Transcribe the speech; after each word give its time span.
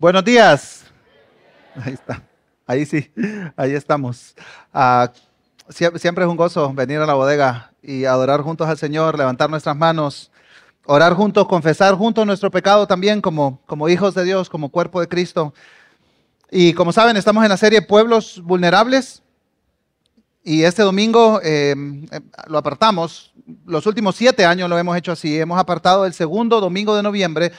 Buenos 0.00 0.24
días. 0.24 0.84
Ahí 1.76 1.92
está. 1.92 2.22
Ahí 2.66 2.86
sí, 2.86 3.12
ahí 3.54 3.74
estamos. 3.74 4.34
Ah, 4.72 5.12
siempre 5.68 6.24
es 6.24 6.30
un 6.30 6.38
gozo 6.38 6.72
venir 6.72 7.00
a 7.00 7.06
la 7.06 7.12
bodega 7.12 7.70
y 7.82 8.06
adorar 8.06 8.40
juntos 8.40 8.66
al 8.66 8.78
Señor, 8.78 9.18
levantar 9.18 9.50
nuestras 9.50 9.76
manos, 9.76 10.32
orar 10.86 11.12
juntos, 11.12 11.46
confesar 11.46 11.96
juntos 11.96 12.24
nuestro 12.24 12.50
pecado 12.50 12.86
también 12.86 13.20
como, 13.20 13.60
como 13.66 13.90
hijos 13.90 14.14
de 14.14 14.24
Dios, 14.24 14.48
como 14.48 14.70
cuerpo 14.70 15.02
de 15.02 15.08
Cristo. 15.08 15.52
Y 16.50 16.72
como 16.72 16.92
saben, 16.92 17.18
estamos 17.18 17.44
en 17.44 17.50
la 17.50 17.58
serie 17.58 17.82
Pueblos 17.82 18.40
Vulnerables. 18.42 19.22
Y 20.42 20.62
este 20.62 20.80
domingo 20.80 21.42
eh, 21.44 21.76
lo 22.46 22.56
apartamos. 22.56 23.34
Los 23.66 23.84
últimos 23.84 24.16
siete 24.16 24.46
años 24.46 24.70
lo 24.70 24.78
hemos 24.78 24.96
hecho 24.96 25.12
así. 25.12 25.38
Hemos 25.38 25.58
apartado 25.58 26.06
el 26.06 26.14
segundo 26.14 26.58
domingo 26.58 26.96
de 26.96 27.02
noviembre 27.02 27.52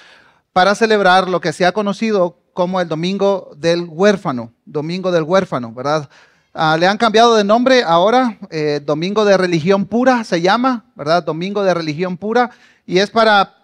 para 0.54 0.76
celebrar 0.76 1.30
lo 1.30 1.42
que 1.42 1.54
se 1.54 1.66
ha 1.66 1.72
conocido 1.72 2.38
como 2.54 2.82
el 2.82 2.88
Domingo 2.88 3.52
del 3.56 3.86
Huérfano, 3.88 4.54
Domingo 4.66 5.12
del 5.12 5.24
Huérfano, 5.24 5.74
¿verdad? 5.74 6.10
Ah, 6.54 6.76
le 6.78 6.86
han 6.86 6.98
cambiado 6.98 7.36
de 7.36 7.46
nombre 7.46 7.84
ahora, 7.84 8.38
eh, 8.50 8.82
Domingo 8.84 9.24
de 9.24 9.38
Religión 9.38 9.86
Pura 9.86 10.24
se 10.26 10.42
llama, 10.42 10.86
¿verdad? 10.96 11.24
Domingo 11.24 11.64
de 11.64 11.74
Religión 11.74 12.18
Pura, 12.18 12.52
y 12.86 13.00
es 13.00 13.10
para 13.10 13.56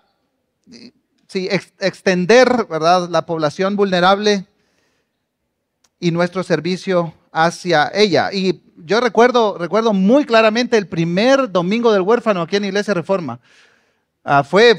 extender, 1.80 2.68
¿verdad? 2.70 3.10
La 3.10 3.26
población 3.26 3.76
vulnerable 3.76 4.46
y 6.00 6.12
nuestro 6.12 6.44
servicio 6.44 7.14
hacia 7.34 7.92
ella. 7.94 8.32
Y 8.32 8.64
yo 8.78 9.02
recuerdo, 9.02 9.58
recuerdo 9.58 9.92
muy 9.92 10.26
claramente 10.26 10.78
el 10.78 10.88
primer 10.88 11.52
Domingo 11.52 11.92
del 11.92 12.02
Huérfano 12.02 12.42
aquí 12.42 12.56
en 12.56 12.66
Iglesia 12.66 12.94
Reforma. 12.94 13.40
Ah, 14.30 14.44
fue, 14.44 14.76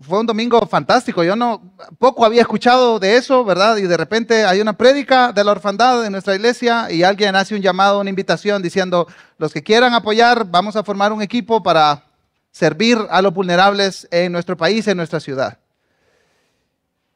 fue 0.00 0.18
un 0.18 0.26
domingo 0.26 0.66
fantástico. 0.66 1.22
Yo 1.22 1.36
no, 1.36 1.62
poco 2.00 2.26
había 2.26 2.40
escuchado 2.40 2.98
de 2.98 3.16
eso, 3.16 3.44
¿verdad? 3.44 3.76
Y 3.76 3.82
de 3.82 3.96
repente 3.96 4.44
hay 4.44 4.60
una 4.60 4.72
prédica 4.72 5.30
de 5.30 5.44
la 5.44 5.52
orfandad 5.52 6.04
en 6.04 6.10
nuestra 6.10 6.34
iglesia 6.34 6.90
y 6.90 7.04
alguien 7.04 7.36
hace 7.36 7.54
un 7.54 7.62
llamado, 7.62 8.00
una 8.00 8.10
invitación 8.10 8.60
diciendo, 8.60 9.06
los 9.38 9.52
que 9.52 9.62
quieran 9.62 9.94
apoyar, 9.94 10.44
vamos 10.50 10.74
a 10.74 10.82
formar 10.82 11.12
un 11.12 11.22
equipo 11.22 11.62
para 11.62 12.06
servir 12.50 12.98
a 13.08 13.22
los 13.22 13.32
vulnerables 13.32 14.08
en 14.10 14.32
nuestro 14.32 14.56
país, 14.56 14.88
en 14.88 14.96
nuestra 14.96 15.20
ciudad. 15.20 15.60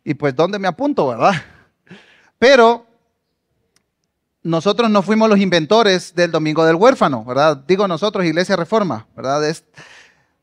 Y 0.05 0.15
pues, 0.15 0.37
¿dónde 0.37 0.61
me 0.61 0.69
apunto, 0.69 1.09
verdad? 1.09 1.35
Pero 2.39 2.87
nosotros 4.45 4.89
no 4.89 5.03
fuimos 5.03 5.29
los 5.29 5.41
inventores 5.41 6.15
del 6.15 6.31
Domingo 6.31 6.65
del 6.65 6.77
Huérfano, 6.77 7.25
¿verdad? 7.25 7.57
Digo 7.67 7.89
nosotros, 7.89 8.25
Iglesia 8.25 8.55
Reforma, 8.55 9.09
¿verdad? 9.17 9.43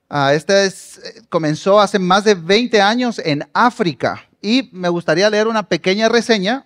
Ah, 0.09 0.33
este 0.33 0.65
es, 0.65 0.99
comenzó 1.29 1.79
hace 1.79 1.99
más 1.99 2.23
de 2.23 2.33
20 2.33 2.81
años 2.81 3.21
en 3.23 3.47
África 3.53 4.27
y 4.41 4.67
me 4.73 4.89
gustaría 4.89 5.29
leer 5.29 5.47
una 5.47 5.67
pequeña 5.67 6.09
reseña 6.09 6.65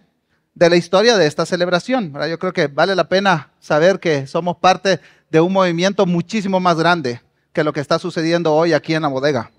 de 0.53 0.69
la 0.69 0.77
historia 0.77 1.17
de 1.17 1.27
esta 1.27 1.45
celebración. 1.45 2.13
Yo 2.29 2.39
creo 2.39 2.53
que 2.53 2.67
vale 2.67 2.95
la 2.95 3.09
pena 3.09 3.51
saber 3.59 3.99
que 3.99 4.27
somos 4.27 4.57
parte 4.57 5.01
de 5.29 5.41
un 5.41 5.51
movimiento 5.51 6.05
muchísimo 6.05 6.61
más 6.61 6.77
grande 6.77 7.21
que 7.51 7.65
lo 7.65 7.73
que 7.73 7.81
está 7.81 7.99
sucediendo 7.99 8.53
hoy 8.53 8.71
aquí 8.71 8.93
en 8.93 9.01
la 9.01 9.09
bodega. 9.09 9.51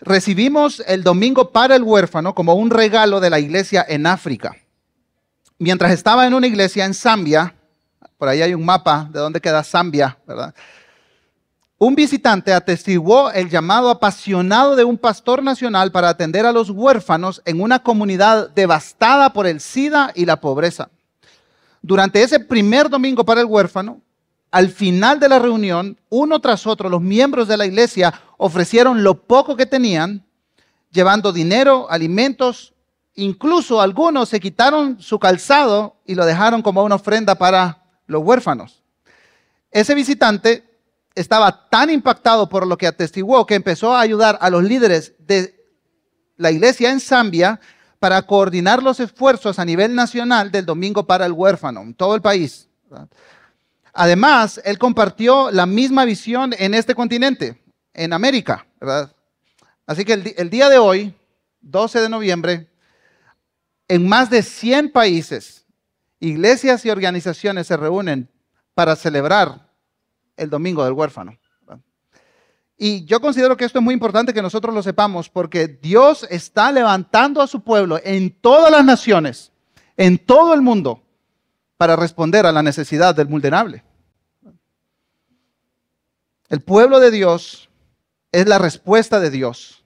Recibimos 0.00 0.82
el 0.86 1.02
domingo 1.02 1.50
para 1.50 1.76
el 1.76 1.82
huérfano 1.82 2.34
como 2.34 2.54
un 2.54 2.68
regalo 2.68 3.20
de 3.20 3.30
la 3.30 3.40
iglesia 3.40 3.86
en 3.88 4.06
África. 4.06 4.54
Mientras 5.58 5.92
estaba 5.92 6.26
en 6.26 6.34
una 6.34 6.46
iglesia 6.46 6.84
en 6.84 6.92
Zambia, 6.92 7.54
por 8.18 8.28
ahí 8.28 8.42
hay 8.42 8.52
un 8.52 8.64
mapa 8.64 9.08
de 9.10 9.18
dónde 9.18 9.40
queda 9.40 9.64
Zambia, 9.64 10.18
¿verdad? 10.26 10.54
Un 11.84 11.96
visitante 11.96 12.52
atestiguó 12.52 13.32
el 13.32 13.50
llamado 13.50 13.90
apasionado 13.90 14.76
de 14.76 14.84
un 14.84 14.96
pastor 14.96 15.42
nacional 15.42 15.90
para 15.90 16.10
atender 16.10 16.46
a 16.46 16.52
los 16.52 16.70
huérfanos 16.70 17.42
en 17.44 17.60
una 17.60 17.80
comunidad 17.80 18.50
devastada 18.50 19.32
por 19.32 19.48
el 19.48 19.58
SIDA 19.58 20.12
y 20.14 20.24
la 20.24 20.40
pobreza. 20.40 20.90
Durante 21.82 22.22
ese 22.22 22.38
primer 22.38 22.88
domingo 22.88 23.24
para 23.24 23.40
el 23.40 23.48
huérfano, 23.48 24.00
al 24.52 24.68
final 24.68 25.18
de 25.18 25.28
la 25.28 25.40
reunión, 25.40 25.98
uno 26.08 26.38
tras 26.38 26.68
otro, 26.68 26.88
los 26.88 27.00
miembros 27.00 27.48
de 27.48 27.56
la 27.56 27.66
iglesia 27.66 28.14
ofrecieron 28.36 29.02
lo 29.02 29.14
poco 29.14 29.56
que 29.56 29.66
tenían, 29.66 30.24
llevando 30.92 31.32
dinero, 31.32 31.88
alimentos, 31.90 32.74
incluso 33.16 33.80
algunos 33.80 34.28
se 34.28 34.38
quitaron 34.38 35.02
su 35.02 35.18
calzado 35.18 35.96
y 36.06 36.14
lo 36.14 36.24
dejaron 36.26 36.62
como 36.62 36.84
una 36.84 36.94
ofrenda 36.94 37.34
para 37.34 37.82
los 38.06 38.22
huérfanos. 38.22 38.84
Ese 39.72 39.96
visitante 39.96 40.71
estaba 41.14 41.68
tan 41.68 41.90
impactado 41.90 42.48
por 42.48 42.66
lo 42.66 42.76
que 42.76 42.86
atestiguó 42.86 43.46
que 43.46 43.54
empezó 43.54 43.94
a 43.94 44.00
ayudar 44.00 44.38
a 44.40 44.50
los 44.50 44.62
líderes 44.62 45.14
de 45.18 45.62
la 46.36 46.50
iglesia 46.50 46.90
en 46.90 47.00
Zambia 47.00 47.60
para 47.98 48.22
coordinar 48.22 48.82
los 48.82 48.98
esfuerzos 48.98 49.58
a 49.58 49.64
nivel 49.64 49.94
nacional 49.94 50.50
del 50.50 50.66
Domingo 50.66 51.06
para 51.06 51.26
el 51.26 51.32
Huérfano, 51.32 51.82
en 51.82 51.94
todo 51.94 52.14
el 52.14 52.22
país. 52.22 52.68
Además, 53.92 54.60
él 54.64 54.78
compartió 54.78 55.50
la 55.50 55.66
misma 55.66 56.04
visión 56.04 56.54
en 56.58 56.74
este 56.74 56.94
continente, 56.94 57.62
en 57.94 58.12
América. 58.12 58.66
Así 59.86 60.04
que 60.04 60.14
el, 60.14 60.34
el 60.36 60.50
día 60.50 60.68
de 60.68 60.78
hoy, 60.78 61.14
12 61.60 62.00
de 62.00 62.08
noviembre, 62.08 62.68
en 63.86 64.08
más 64.08 64.30
de 64.30 64.42
100 64.42 64.90
países, 64.90 65.66
iglesias 66.18 66.84
y 66.84 66.90
organizaciones 66.90 67.66
se 67.66 67.76
reúnen 67.76 68.30
para 68.74 68.96
celebrar 68.96 69.68
el 70.36 70.50
domingo 70.50 70.84
del 70.84 70.92
huérfano. 70.92 71.38
Y 72.76 73.04
yo 73.04 73.20
considero 73.20 73.56
que 73.56 73.64
esto 73.64 73.78
es 73.78 73.84
muy 73.84 73.94
importante 73.94 74.34
que 74.34 74.42
nosotros 74.42 74.74
lo 74.74 74.82
sepamos 74.82 75.28
porque 75.28 75.68
Dios 75.68 76.26
está 76.30 76.72
levantando 76.72 77.40
a 77.40 77.46
su 77.46 77.60
pueblo 77.60 78.00
en 78.02 78.30
todas 78.40 78.72
las 78.72 78.84
naciones, 78.84 79.52
en 79.96 80.18
todo 80.18 80.52
el 80.52 80.62
mundo, 80.62 81.00
para 81.76 81.94
responder 81.94 82.44
a 82.44 82.52
la 82.52 82.62
necesidad 82.62 83.14
del 83.14 83.28
vulnerable. 83.28 83.84
El 86.48 86.60
pueblo 86.60 86.98
de 86.98 87.10
Dios 87.10 87.70
es 88.32 88.48
la 88.48 88.58
respuesta 88.58 89.20
de 89.20 89.30
Dios 89.30 89.84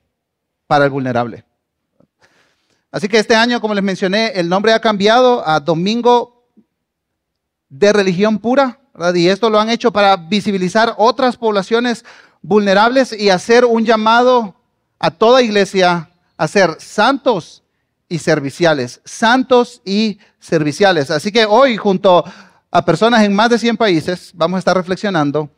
para 0.65 0.85
el 0.85 0.91
vulnerable. 0.91 1.45
Así 2.91 3.07
que 3.07 3.19
este 3.19 3.35
año, 3.35 3.61
como 3.61 3.75
les 3.75 3.83
mencioné, 3.83 4.29
el 4.29 4.49
nombre 4.49 4.73
ha 4.73 4.79
cambiado 4.79 5.47
a 5.47 5.59
Domingo 5.59 6.49
de 7.69 7.93
Religión 7.93 8.39
Pura 8.39 8.79
y 9.15 9.29
esto 9.29 9.49
lo 9.49 9.59
han 9.59 9.69
hecho 9.69 9.91
para 9.91 10.15
visibilizar 10.15 10.95
otras 10.97 11.37
poblaciones 11.37 12.03
vulnerables 12.41 13.13
y 13.13 13.29
hacer 13.29 13.65
un 13.65 13.85
llamado 13.85 14.55
a 14.99 15.11
toda 15.11 15.41
iglesia 15.41 16.09
a 16.37 16.47
ser 16.47 16.77
santos 16.79 17.63
y 18.09 18.19
serviciales, 18.19 19.01
santos 19.05 19.81
y 19.85 20.19
serviciales. 20.39 21.11
Así 21.11 21.31
que 21.31 21.45
hoy, 21.45 21.77
junto 21.77 22.23
a 22.71 22.85
personas 22.85 23.23
en 23.23 23.35
más 23.35 23.49
de 23.49 23.59
100 23.59 23.77
países, 23.77 24.31
vamos 24.33 24.57
a 24.57 24.59
estar 24.59 24.75
reflexionando 24.75 25.49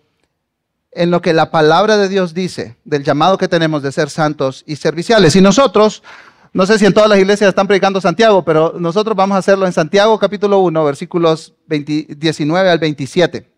en 0.92 1.12
lo 1.12 1.22
que 1.22 1.34
la 1.34 1.52
palabra 1.52 1.98
de 1.98 2.10
Dios 2.10 2.34
dice 2.34 2.78
del 2.84 3.04
llamado 3.04 3.38
que 3.38 3.48
tenemos 3.48 3.84
de 3.84 3.92
ser 3.92 4.10
santos 4.10 4.64
y 4.66 4.76
serviciales. 4.76 5.36
Y 5.36 5.42
nosotros 5.42 6.04
no 6.52 6.66
sé 6.66 6.80
si 6.80 6.86
en 6.86 6.94
todas 6.94 7.10
las 7.10 7.20
iglesias 7.20 7.50
están 7.50 7.68
predicando 7.68 8.02
Santiago, 8.02 8.44
pero 8.44 8.74
nosotros 8.80 9.16
vamos 9.16 9.36
a 9.36 9.40
hacerlo 9.40 9.66
en 9.68 9.74
Santiago 9.74 10.18
capítulo 10.18 10.60
1, 10.60 10.84
versículos 10.84 11.54
19 11.68 12.70
al 12.70 12.80
27. 12.80 13.50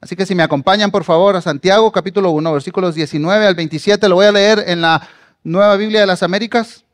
Así 0.00 0.16
que 0.16 0.24
si 0.24 0.34
me 0.34 0.42
acompañan 0.42 0.90
por 0.90 1.04
favor 1.04 1.36
a 1.36 1.42
Santiago 1.42 1.92
capítulo 1.92 2.30
1, 2.30 2.52
versículos 2.52 2.94
19 2.94 3.46
al 3.46 3.54
27, 3.54 4.08
lo 4.08 4.16
voy 4.16 4.26
a 4.26 4.32
leer 4.32 4.64
en 4.66 4.80
la 4.80 5.06
Nueva 5.44 5.76
Biblia 5.76 6.00
de 6.00 6.06
las 6.06 6.22
Américas. 6.22 6.84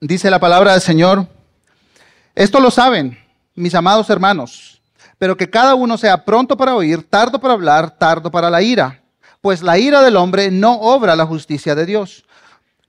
Dice 0.00 0.30
la 0.30 0.38
palabra 0.38 0.72
del 0.72 0.80
Señor, 0.80 1.26
esto 2.34 2.60
lo 2.60 2.70
saben, 2.70 3.18
mis 3.54 3.74
amados 3.74 4.08
hermanos, 4.08 4.80
pero 5.18 5.36
que 5.36 5.50
cada 5.50 5.74
uno 5.74 5.98
sea 5.98 6.24
pronto 6.24 6.56
para 6.56 6.76
oír, 6.76 7.02
tardo 7.02 7.40
para 7.40 7.54
hablar, 7.54 7.98
tardo 7.98 8.30
para 8.30 8.50
la 8.50 8.62
ira, 8.62 9.02
pues 9.40 9.62
la 9.62 9.78
ira 9.78 10.02
del 10.02 10.16
hombre 10.16 10.50
no 10.50 10.78
obra 10.80 11.16
la 11.16 11.26
justicia 11.26 11.74
de 11.74 11.86
Dios. 11.86 12.25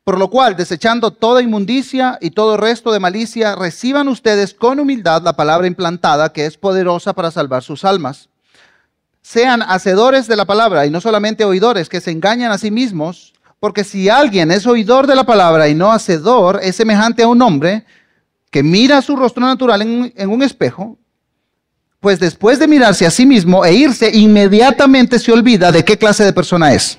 Por 0.07 0.19
lo 0.19 0.29
cual, 0.29 0.56
desechando 0.56 1.12
toda 1.12 1.41
inmundicia 1.41 2.18
y 2.22 2.31
todo 2.31 2.56
resto 2.56 2.94
de 2.94 3.00
malicia, 3.01 3.57
reciban 3.57 4.07
ustedes 4.07 4.54
con 4.54 4.80
humildad 4.80 5.21
la 5.21 5.36
palabra 5.36 5.68
implantada 5.68 6.31
que 6.31 6.45
es 6.45 6.56
poderosa 6.56 7.12
para 7.12 7.30
salvar 7.30 7.62
sus 7.62 7.83
almas. 7.83 8.30
Sean 9.21 9.62
hacedores 9.62 10.27
de 10.27 10.38
la 10.38 10.45
palabra 10.45 10.86
y 10.86 10.89
no 10.89 11.01
solamente 11.01 11.44
oidores 11.44 11.89
que 11.89 12.00
se 12.00 12.12
engañan 12.12 12.54
a 12.54 12.57
sí 12.57 12.71
mismos, 12.71 13.33
porque 13.59 13.83
si 13.83 14.07
alguien 14.07 14.50
es 14.50 14.65
oidor 14.65 15.07
de 15.07 15.15
la 15.15 15.25
palabra 15.25 15.68
y 15.68 15.75
no 15.75 15.92
hacedor, 15.92 16.62
es 16.63 16.77
semejante 16.77 17.24
a 17.24 17.27
un 17.27 17.42
hombre 17.42 17.83
que 18.50 18.63
mira 18.63 19.01
su 19.01 19.18
rostro 19.18 19.45
natural 19.45 19.81
en, 19.81 20.13
en 20.15 20.30
un 20.30 20.42
espejo, 20.42 20.98
pues 22.00 22.18
después 22.18 22.60
de 22.60 22.69
mirarse 22.69 23.06
a 23.06 23.12
sí 23.12 23.25
mismo 23.25 23.65
e 23.65 23.74
irse, 23.74 24.10
inmediatamente 24.15 25.19
se 25.19 25.33
olvida 25.33 25.74
de 25.74 25.83
qué 25.83 25.98
clase 25.98 26.24
de 26.24 26.31
persona 26.31 26.74
es. 26.74 26.98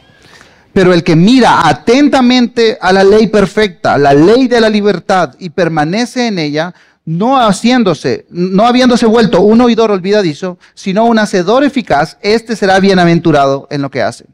Pero 0.78 0.92
el 0.92 1.02
que 1.02 1.16
mira 1.16 1.69
atentamente 1.69 2.78
a 2.80 2.92
la 2.92 3.02
ley 3.02 3.26
perfecta, 3.26 3.98
la 3.98 4.14
ley 4.14 4.46
de 4.46 4.60
la 4.60 4.69
libertad, 4.69 5.34
y 5.40 5.50
permanece 5.50 6.28
en 6.28 6.38
ella, 6.38 6.72
no 7.04 7.36
haciéndose, 7.36 8.26
no 8.30 8.64
habiéndose 8.64 9.04
vuelto 9.06 9.40
un 9.40 9.60
oidor 9.60 9.90
olvidadizo, 9.90 10.56
sino 10.75 11.06
un 11.06 11.19
hacedor 11.19 11.64
eficaz, 11.64 12.16
este 12.22 12.54
será 12.54 12.78
bienaventurado 12.78 13.66
en 13.72 13.82
lo 13.82 13.90
que 13.90 14.02
hace. 14.02 14.26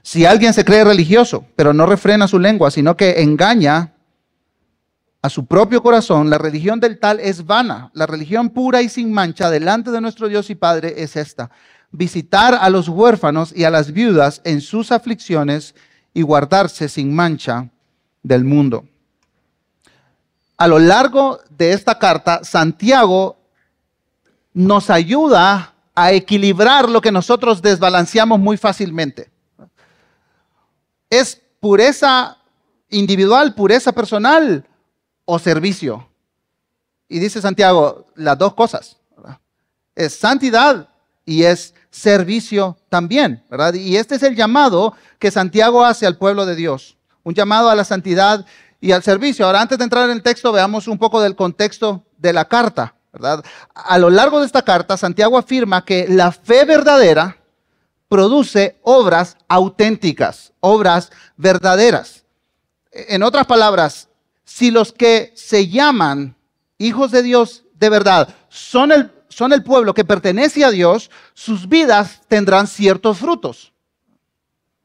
Si 0.00 0.24
alguien 0.24 0.54
se 0.54 0.64
cree 0.64 0.84
religioso, 0.84 1.44
pero 1.54 1.74
no 1.74 1.84
refrena 1.84 2.26
su 2.28 2.38
lengua, 2.38 2.70
sino 2.70 2.96
que 2.96 3.20
engaña 3.20 3.92
a 5.20 5.28
su 5.28 5.44
propio 5.44 5.82
corazón, 5.82 6.30
la 6.30 6.38
religión 6.38 6.80
del 6.80 6.98
tal 6.98 7.20
es 7.20 7.44
vana. 7.44 7.90
La 7.92 8.06
religión 8.06 8.48
pura 8.48 8.80
y 8.80 8.88
sin 8.88 9.12
mancha 9.12 9.50
delante 9.50 9.90
de 9.90 10.00
nuestro 10.00 10.28
Dios 10.28 10.48
y 10.48 10.54
Padre 10.54 10.94
es 10.96 11.14
esta. 11.14 11.50
Visitar 11.96 12.54
a 12.54 12.68
los 12.68 12.90
huérfanos 12.90 13.54
y 13.56 13.64
a 13.64 13.70
las 13.70 13.90
viudas 13.90 14.42
en 14.44 14.60
sus 14.60 14.92
aflicciones 14.92 15.74
y 16.12 16.20
guardarse 16.20 16.90
sin 16.90 17.14
mancha 17.14 17.70
del 18.22 18.44
mundo. 18.44 18.86
A 20.58 20.68
lo 20.68 20.78
largo 20.78 21.40
de 21.48 21.72
esta 21.72 21.98
carta, 21.98 22.44
Santiago 22.44 23.38
nos 24.52 24.90
ayuda 24.90 25.74
a 25.94 26.12
equilibrar 26.12 26.86
lo 26.90 27.00
que 27.00 27.10
nosotros 27.10 27.62
desbalanceamos 27.62 28.38
muy 28.38 28.58
fácilmente. 28.58 29.30
Es 31.08 31.40
pureza 31.60 32.36
individual, 32.90 33.54
pureza 33.54 33.92
personal 33.92 34.66
o 35.24 35.38
servicio. 35.38 36.06
Y 37.08 37.20
dice 37.20 37.40
Santiago, 37.40 38.06
las 38.14 38.36
dos 38.36 38.52
cosas. 38.52 38.98
Es 39.94 40.14
santidad 40.14 40.90
y 41.24 41.44
es 41.44 41.74
servicio 41.96 42.76
también, 42.90 43.42
¿verdad? 43.50 43.72
Y 43.72 43.96
este 43.96 44.16
es 44.16 44.22
el 44.22 44.36
llamado 44.36 44.94
que 45.18 45.30
Santiago 45.30 45.84
hace 45.84 46.06
al 46.06 46.18
pueblo 46.18 46.44
de 46.44 46.54
Dios, 46.54 46.98
un 47.22 47.34
llamado 47.34 47.70
a 47.70 47.74
la 47.74 47.84
santidad 47.84 48.44
y 48.80 48.92
al 48.92 49.02
servicio. 49.02 49.46
Ahora, 49.46 49.62
antes 49.62 49.78
de 49.78 49.84
entrar 49.84 50.04
en 50.04 50.10
el 50.10 50.22
texto, 50.22 50.52
veamos 50.52 50.88
un 50.88 50.98
poco 50.98 51.22
del 51.22 51.34
contexto 51.34 52.04
de 52.18 52.34
la 52.34 52.44
carta, 52.44 52.94
¿verdad? 53.14 53.42
A 53.74 53.96
lo 53.96 54.10
largo 54.10 54.40
de 54.40 54.46
esta 54.46 54.60
carta, 54.60 54.98
Santiago 54.98 55.38
afirma 55.38 55.86
que 55.86 56.06
la 56.06 56.32
fe 56.32 56.66
verdadera 56.66 57.38
produce 58.08 58.78
obras 58.82 59.38
auténticas, 59.48 60.52
obras 60.60 61.10
verdaderas. 61.38 62.24
En 62.92 63.22
otras 63.22 63.46
palabras, 63.46 64.08
si 64.44 64.70
los 64.70 64.92
que 64.92 65.32
se 65.34 65.68
llaman 65.68 66.36
hijos 66.76 67.10
de 67.10 67.22
Dios 67.22 67.64
de 67.74 67.88
verdad 67.88 68.28
son 68.48 68.92
el, 68.92 69.10
son 69.36 69.52
el 69.52 69.62
pueblo 69.62 69.92
que 69.92 70.06
pertenece 70.06 70.64
a 70.64 70.70
Dios, 70.70 71.10
sus 71.34 71.68
vidas 71.68 72.22
tendrán 72.26 72.66
ciertos 72.66 73.18
frutos. 73.18 73.74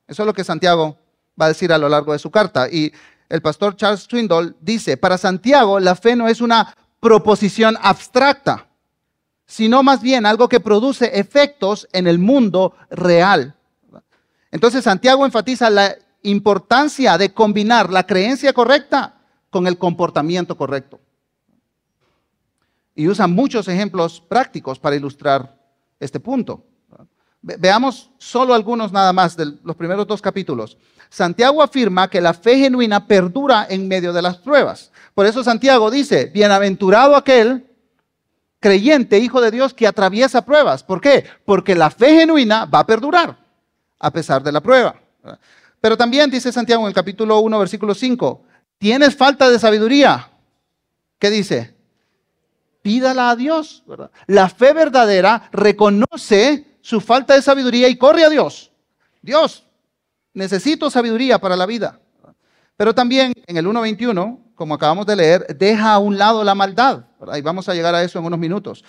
Eso 0.10 0.24
es 0.24 0.26
lo 0.26 0.34
que 0.34 0.44
Santiago 0.44 0.98
va 1.40 1.46
a 1.46 1.48
decir 1.48 1.72
a 1.72 1.78
lo 1.78 1.88
largo 1.88 2.12
de 2.12 2.20
su 2.20 2.30
carta. 2.32 2.68
Y 2.70 2.92
el 3.30 3.42
pastor 3.42 3.78
Charles 3.78 4.02
Swindoll 4.10 4.58
dice, 4.60 4.98
para 4.98 5.18
Santiago 5.18 5.80
la 5.80 5.96
fe 5.96 6.18
no 6.18 6.28
es 6.28 6.42
una 6.42 6.76
proposición 7.00 7.78
abstracta, 7.82 8.68
sino 9.46 9.84
más 9.84 10.02
bien 10.02 10.26
algo 10.26 10.50
que 10.50 10.60
produce 10.60 11.18
efectos 11.18 11.88
en 11.94 12.06
el 12.06 12.20
mundo 12.20 12.76
real. 12.90 13.56
Entonces 14.52 14.84
Santiago 14.84 15.26
enfatiza 15.26 15.70
la 15.70 15.96
importancia 16.24 17.18
de 17.18 17.34
combinar 17.34 17.90
la 17.90 18.06
creencia 18.06 18.52
correcta 18.52 19.16
con 19.50 19.66
el 19.66 19.78
comportamiento 19.78 20.58
correcto. 20.58 21.00
Y 22.96 23.08
usa 23.08 23.28
muchos 23.28 23.68
ejemplos 23.68 24.22
prácticos 24.22 24.80
para 24.80 24.96
ilustrar 24.96 25.58
este 26.00 26.20
punto. 26.20 26.66
Veamos 27.42 28.12
solo 28.18 28.54
algunos 28.54 28.92
nada 28.92 29.14
más 29.14 29.36
de 29.36 29.54
los 29.64 29.76
primeros 29.76 30.06
dos 30.06 30.22
capítulos. 30.22 30.78
Santiago 31.10 31.64
afirma 31.64 32.10
que 32.10 32.22
la 32.22 32.34
fe 32.34 32.58
genuina 32.58 33.08
perdura 33.08 33.66
en 33.70 33.88
medio 33.88 34.14
de 34.14 34.22
las 34.22 34.38
pruebas. 34.38 34.92
Por 35.14 35.26
eso 35.26 35.44
Santiago 35.44 35.90
dice, 35.90 36.26
bienaventurado 36.26 37.16
aquel 37.16 37.68
creyente, 38.60 39.18
hijo 39.18 39.42
de 39.42 39.52
Dios, 39.52 39.74
que 39.74 39.88
atraviesa 39.88 40.46
pruebas. 40.46 40.84
¿Por 40.84 41.02
qué? 41.02 41.26
Porque 41.44 41.76
la 41.76 41.90
fe 41.90 42.16
genuina 42.16 42.66
va 42.66 42.80
a 42.80 42.86
perdurar 42.86 43.38
a 44.00 44.12
pesar 44.12 44.44
de 44.44 44.52
la 44.52 44.62
prueba. 44.62 44.96
Pero 45.82 45.98
también 45.98 46.30
dice 46.30 46.52
Santiago 46.52 46.84
en 46.84 46.90
el 46.90 46.94
capítulo 46.94 47.40
1, 47.40 47.60
versículo 47.60 47.94
5, 47.94 48.44
tienes 48.78 49.16
falta 49.16 49.50
de 49.50 49.60
sabiduría. 49.60 50.30
¿Qué 51.18 51.30
dice? 51.30 51.76
Pídala 52.82 53.30
a 53.30 53.36
Dios. 53.36 53.84
La 54.28 54.50
fe 54.50 54.74
verdadera 54.74 55.50
reconoce 55.52 56.78
su 56.82 57.00
falta 57.00 57.36
de 57.36 57.42
sabiduría 57.42 57.88
y 57.88 57.98
corre 57.98 58.24
a 58.24 58.30
Dios. 58.30 58.72
Dios, 59.22 59.66
necesito 60.34 60.90
sabiduría 60.90 61.40
para 61.40 61.56
la 61.56 61.66
vida. 61.66 62.00
Pero 62.76 62.96
también 62.96 63.34
en 63.46 63.58
el 63.58 63.68
1.21, 63.68 64.40
como 64.56 64.74
acabamos 64.74 65.06
de 65.06 65.16
leer, 65.16 65.56
deja 65.58 65.94
a 65.94 66.00
un 66.00 66.18
lado 66.18 66.44
la 66.44 66.56
maldad. 66.56 67.06
Y 67.36 67.42
vamos 67.42 67.70
a 67.70 67.74
llegar 67.74 67.94
a 67.94 68.04
eso 68.04 68.18
en 68.18 68.26
unos 68.26 68.40
minutos. 68.40 68.84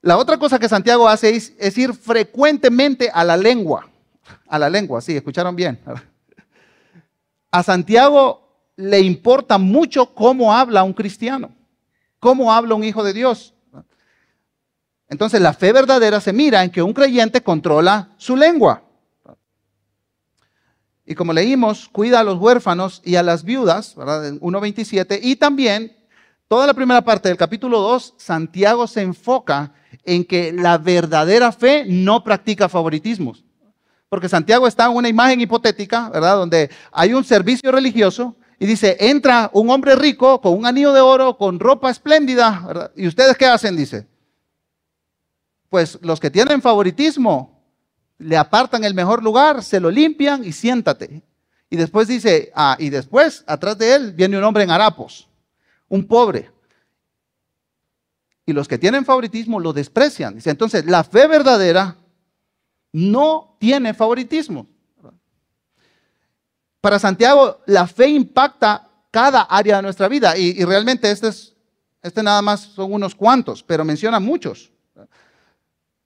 La 0.00 0.16
otra 0.16 0.36
cosa 0.36 0.58
que 0.58 0.68
Santiago 0.68 1.08
hace 1.08 1.36
es, 1.36 1.52
es 1.58 1.78
ir 1.78 1.94
frecuentemente 1.94 3.08
a 3.12 3.22
la 3.22 3.36
lengua. 3.36 3.88
A 4.48 4.58
la 4.58 4.68
lengua, 4.68 5.00
sí, 5.00 5.16
escucharon 5.16 5.54
bien. 5.54 5.78
A 7.52 7.62
Santiago 7.62 8.42
le 8.76 9.00
importa 9.00 9.58
mucho 9.58 10.14
cómo 10.14 10.52
habla 10.52 10.82
un 10.82 10.92
cristiano, 10.92 11.52
cómo 12.22 12.52
habla 12.52 12.76
un 12.76 12.84
hijo 12.84 13.02
de 13.02 13.12
Dios. 13.12 13.52
Entonces 15.08 15.40
la 15.40 15.52
fe 15.52 15.72
verdadera 15.72 16.20
se 16.20 16.32
mira 16.32 16.62
en 16.62 16.70
que 16.70 16.80
un 16.80 16.92
creyente 16.92 17.42
controla 17.42 18.10
su 18.16 18.36
lengua. 18.36 18.84
Y 21.04 21.16
como 21.16 21.32
leímos, 21.32 21.88
cuida 21.88 22.20
a 22.20 22.24
los 22.24 22.38
huérfanos 22.38 23.02
y 23.04 23.16
a 23.16 23.24
las 23.24 23.42
viudas, 23.42 23.96
¿verdad? 23.96 24.28
En 24.28 24.40
1.27. 24.40 25.18
Y 25.20 25.34
también, 25.34 25.96
toda 26.46 26.64
la 26.68 26.74
primera 26.74 27.02
parte 27.02 27.28
del 27.28 27.36
capítulo 27.36 27.80
2, 27.80 28.14
Santiago 28.18 28.86
se 28.86 29.02
enfoca 29.02 29.72
en 30.04 30.24
que 30.24 30.52
la 30.52 30.78
verdadera 30.78 31.50
fe 31.50 31.84
no 31.88 32.22
practica 32.22 32.68
favoritismos. 32.68 33.44
Porque 34.08 34.28
Santiago 34.28 34.68
está 34.68 34.86
en 34.86 34.92
una 34.92 35.08
imagen 35.08 35.40
hipotética, 35.40 36.08
¿verdad? 36.08 36.36
Donde 36.36 36.70
hay 36.92 37.14
un 37.14 37.24
servicio 37.24 37.72
religioso 37.72 38.36
y 38.62 38.66
dice, 38.66 38.96
entra 39.00 39.50
un 39.54 39.70
hombre 39.70 39.96
rico 39.96 40.40
con 40.40 40.56
un 40.56 40.66
anillo 40.66 40.92
de 40.92 41.00
oro, 41.00 41.36
con 41.36 41.58
ropa 41.58 41.90
espléndida. 41.90 42.92
¿Y 42.94 43.08
ustedes 43.08 43.36
qué 43.36 43.46
hacen? 43.46 43.76
Dice, 43.76 44.06
pues 45.68 45.98
los 46.00 46.20
que 46.20 46.30
tienen 46.30 46.62
favoritismo 46.62 47.60
le 48.18 48.36
apartan 48.36 48.84
el 48.84 48.94
mejor 48.94 49.20
lugar, 49.20 49.64
se 49.64 49.80
lo 49.80 49.90
limpian 49.90 50.44
y 50.44 50.52
siéntate. 50.52 51.24
Y 51.70 51.76
después 51.76 52.06
dice, 52.06 52.52
ah, 52.54 52.76
y 52.78 52.88
después 52.90 53.42
atrás 53.48 53.76
de 53.78 53.96
él 53.96 54.12
viene 54.12 54.38
un 54.38 54.44
hombre 54.44 54.62
en 54.62 54.70
harapos, 54.70 55.28
un 55.88 56.06
pobre. 56.06 56.48
Y 58.46 58.52
los 58.52 58.68
que 58.68 58.78
tienen 58.78 59.04
favoritismo 59.04 59.58
lo 59.58 59.72
desprecian. 59.72 60.36
Dice, 60.36 60.50
entonces, 60.50 60.86
la 60.86 61.02
fe 61.02 61.26
verdadera 61.26 61.96
no 62.92 63.56
tiene 63.58 63.92
favoritismo. 63.92 64.68
Para 66.82 66.98
Santiago, 66.98 67.60
la 67.66 67.86
fe 67.86 68.08
impacta 68.08 68.88
cada 69.12 69.42
área 69.42 69.76
de 69.76 69.82
nuestra 69.82 70.08
vida. 70.08 70.36
Y, 70.36 70.64
realmente 70.64 71.10
este, 71.10 71.28
es, 71.28 71.54
este 72.02 72.24
nada 72.24 72.42
más 72.42 72.60
son 72.60 72.92
unos 72.92 73.14
cuantos, 73.14 73.62
pero 73.62 73.84
menciona 73.84 74.18
muchos. 74.18 74.72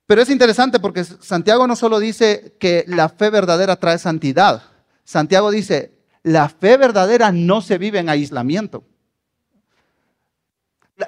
Pero 0.05 0.21
es 0.21 0.29
interesante 0.29 0.79
porque 0.79 1.03
Santiago 1.03 1.65
no 1.65 1.75
solo 1.75 1.99
dice 1.99 2.55
que 2.59 2.85
la 2.87 3.09
fe 3.09 3.31
verdadera 3.31 3.75
trae 3.75 3.97
santidad, 3.97 4.61
Santiago 5.03 5.49
dice, 5.49 5.97
la 6.21 6.47
fe 6.47 6.77
verdadera 6.77 7.31
no 7.31 7.61
se 7.61 7.79
vive 7.79 7.97
en 7.97 8.09
aislamiento. 8.09 8.83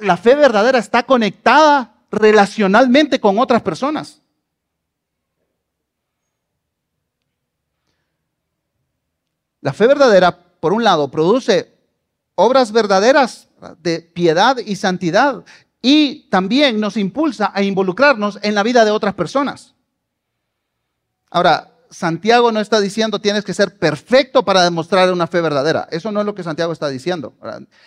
La, 0.01 0.17
fe 0.17 0.33
verdadera 0.33 0.79
está 0.79 1.03
conectada 1.03 1.93
relacionalmente 2.09 3.19
con 3.19 3.37
otras 3.37 3.61
personas. 3.61 4.21
La 9.61 9.73
fe 9.73 9.87
verdadera, 9.87 10.37
por 10.59 10.73
un 10.73 10.83
lado, 10.83 11.09
produce 11.09 11.73
obras 12.35 12.71
verdaderas 12.71 13.49
de 13.81 13.99
piedad 14.01 14.57
y 14.57 14.75
santidad 14.75 15.43
y 15.81 16.29
también 16.29 16.79
nos 16.79 16.97
impulsa 16.97 17.51
a 17.53 17.61
involucrarnos 17.63 18.39
en 18.41 18.55
la 18.55 18.63
vida 18.63 18.85
de 18.85 18.91
otras 18.91 19.13
personas. 19.13 19.75
Ahora, 21.29 21.71
Santiago 21.89 22.51
no 22.51 22.59
está 22.59 22.79
diciendo 22.79 23.19
tienes 23.19 23.43
que 23.43 23.53
ser 23.53 23.77
perfecto 23.77 24.45
para 24.45 24.63
demostrar 24.63 25.11
una 25.11 25.27
fe 25.27 25.41
verdadera. 25.41 25.87
Eso 25.91 26.11
no 26.11 26.19
es 26.19 26.25
lo 26.25 26.35
que 26.35 26.43
Santiago 26.43 26.71
está 26.71 26.87
diciendo. 26.87 27.33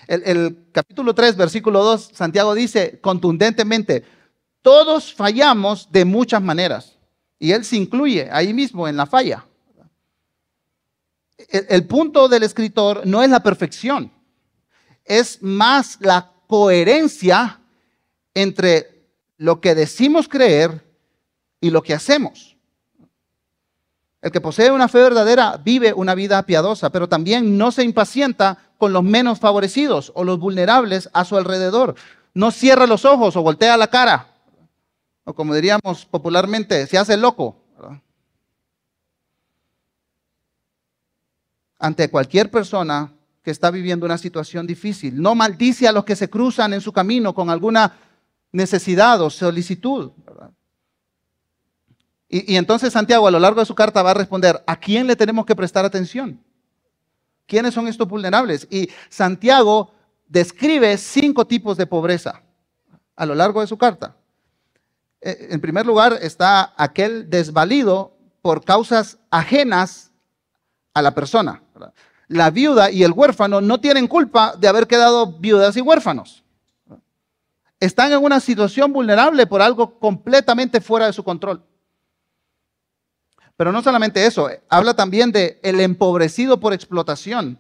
El, 0.07 0.23
el, 0.25 0.67
capítulo 0.73 1.15
3, 1.15 1.37
versículo 1.37 1.83
2, 1.85 2.11
Santiago 2.13 2.55
dice 2.55 2.99
contundentemente, 3.01 4.05
todos 4.61 5.15
fallamos 5.15 5.91
de 5.91 6.05
muchas 6.05 6.43
maneras. 6.43 6.99
Y 7.39 7.53
él 7.53 7.65
se 7.65 7.77
incluye 7.77 8.29
ahí 8.31 8.53
mismo 8.53 8.87
en 8.87 8.97
la 8.97 9.07
falla. 9.07 9.45
El, 11.49 11.87
punto 11.87 12.29
del 12.29 12.43
escritor 12.43 13.07
no 13.07 13.23
es 13.23 13.31
la 13.31 13.43
perfección, 13.43 14.13
es 15.05 15.43
más 15.43 15.99
la 16.01 16.33
coherencia 16.47 17.61
entre 18.35 19.09
lo 19.37 19.61
que 19.61 19.75
decimos 19.75 20.29
creer 20.29 20.85
y 21.61 21.71
lo 21.71 21.83
que 21.83 21.95
hacemos. 21.95 22.57
El 24.21 24.31
que 24.31 24.41
posee 24.41 24.71
una 24.71 24.89
fe 24.89 24.99
verdadera 24.99 25.61
vive 25.63 25.93
una 25.93 26.15
vida 26.15 26.45
piadosa, 26.45 26.91
pero 26.91 27.09
también 27.09 27.59
no 27.59 27.73
se 27.73 27.83
impacienta 27.83 28.59
con 28.79 28.93
los 28.93 29.03
menos 29.03 29.41
favorecidos 29.41 30.13
o 30.15 30.25
los 30.25 30.39
vulnerables 30.39 31.11
a 31.13 31.25
su 31.25 31.37
alrededor. 31.37 31.97
No 32.35 32.51
cierra 32.51 32.87
los 32.87 33.05
ojos 33.05 33.37
o 33.37 33.43
voltea 33.43 33.77
la 33.77 33.89
cara. 33.89 34.29
O 35.25 35.35
como 35.35 35.55
diríamos 35.55 36.07
popularmente, 36.07 36.87
se 36.87 36.99
hace 36.99 37.17
loco. 37.17 37.62
Ante 41.83 42.09
cualquier 42.09 42.49
persona 42.49 43.13
que 43.43 43.51
está 43.51 43.73
viviendo 43.73 44.07
una 44.07 44.17
situación 44.17 44.69
difícil. 44.69 45.21
No 45.21 45.35
maldice 45.35 45.89
a 45.89 45.93
los 45.93 46.05
que 46.05 46.15
se 46.15 46.31
cruzan 46.31 46.73
en 46.73 46.81
su 46.81 46.93
camino 46.93 47.35
con 47.35 47.51
alguna 47.51 47.97
necesidad 48.53 49.21
o 49.21 49.29
solicitud. 49.31 50.13
Y, 52.29 52.53
y, 52.53 52.57
entonces 52.57 52.93
Santiago 52.93 53.27
a 53.27 53.33
lo 53.33 53.41
largo 53.41 53.59
de 53.59 53.67
su 53.67 53.75
carta 53.75 54.01
va 54.01 54.13
a 54.13 54.15
responder, 54.15 54.63
¿a 54.65 54.77
quién 54.77 55.09
le 55.09 55.17
tenemos 55.17 55.45
que 55.45 55.57
prestar 55.57 55.85
atención? 55.85 56.41
¿Quiénes 57.47 57.75
son 57.75 57.89
estos 57.89 58.07
vulnerables? 58.07 58.69
Y 58.71 58.89
Santiago 59.09 59.91
describe 60.29 60.97
cinco 60.97 61.49
tipos 61.49 61.77
de 61.77 61.87
pobreza 61.87 62.43
a 63.17 63.27
lo 63.27 63.35
largo 63.35 63.61
de 63.61 63.67
su 63.67 63.77
carta. 63.77 64.15
Eh, 65.21 65.49
en 65.51 65.61
primer 65.61 65.85
lugar 65.85 66.17
está 66.23 66.75
aquel 66.77 67.29
desvalido 67.29 68.17
por 68.41 68.65
causas 68.65 69.19
ajenas 69.31 70.13
a 70.95 71.03
la 71.03 71.13
persona. 71.13 71.61
La 72.29 72.51
viuda 72.51 72.91
y 72.91 73.03
el 73.03 73.13
huérfano 73.13 73.61
no 73.61 73.81
tienen 73.81 74.09
culpa 74.09 74.55
de 74.57 74.69
haber 74.69 74.87
quedado 74.87 75.27
viudas 75.27 75.77
y 75.77 75.81
huérfanos. 75.81 76.43
Están 77.79 78.13
en 78.13 78.23
una 78.23 78.41
situación 78.41 78.93
vulnerable 78.93 79.47
por 79.47 79.61
algo 79.61 79.99
completamente 79.99 80.81
fuera 80.81 81.07
de 81.07 81.13
su 81.13 81.25
control. 81.25 81.63
Pero 83.57 83.73
no 83.73 83.83
solamente 83.83 84.25
eso, 84.25 84.49
habla 84.69 84.95
también 84.95 85.31
de 85.31 85.61
el 85.63 85.81
empobrecido 85.81 86.59
por 86.59 86.73
explotación. 86.73 87.59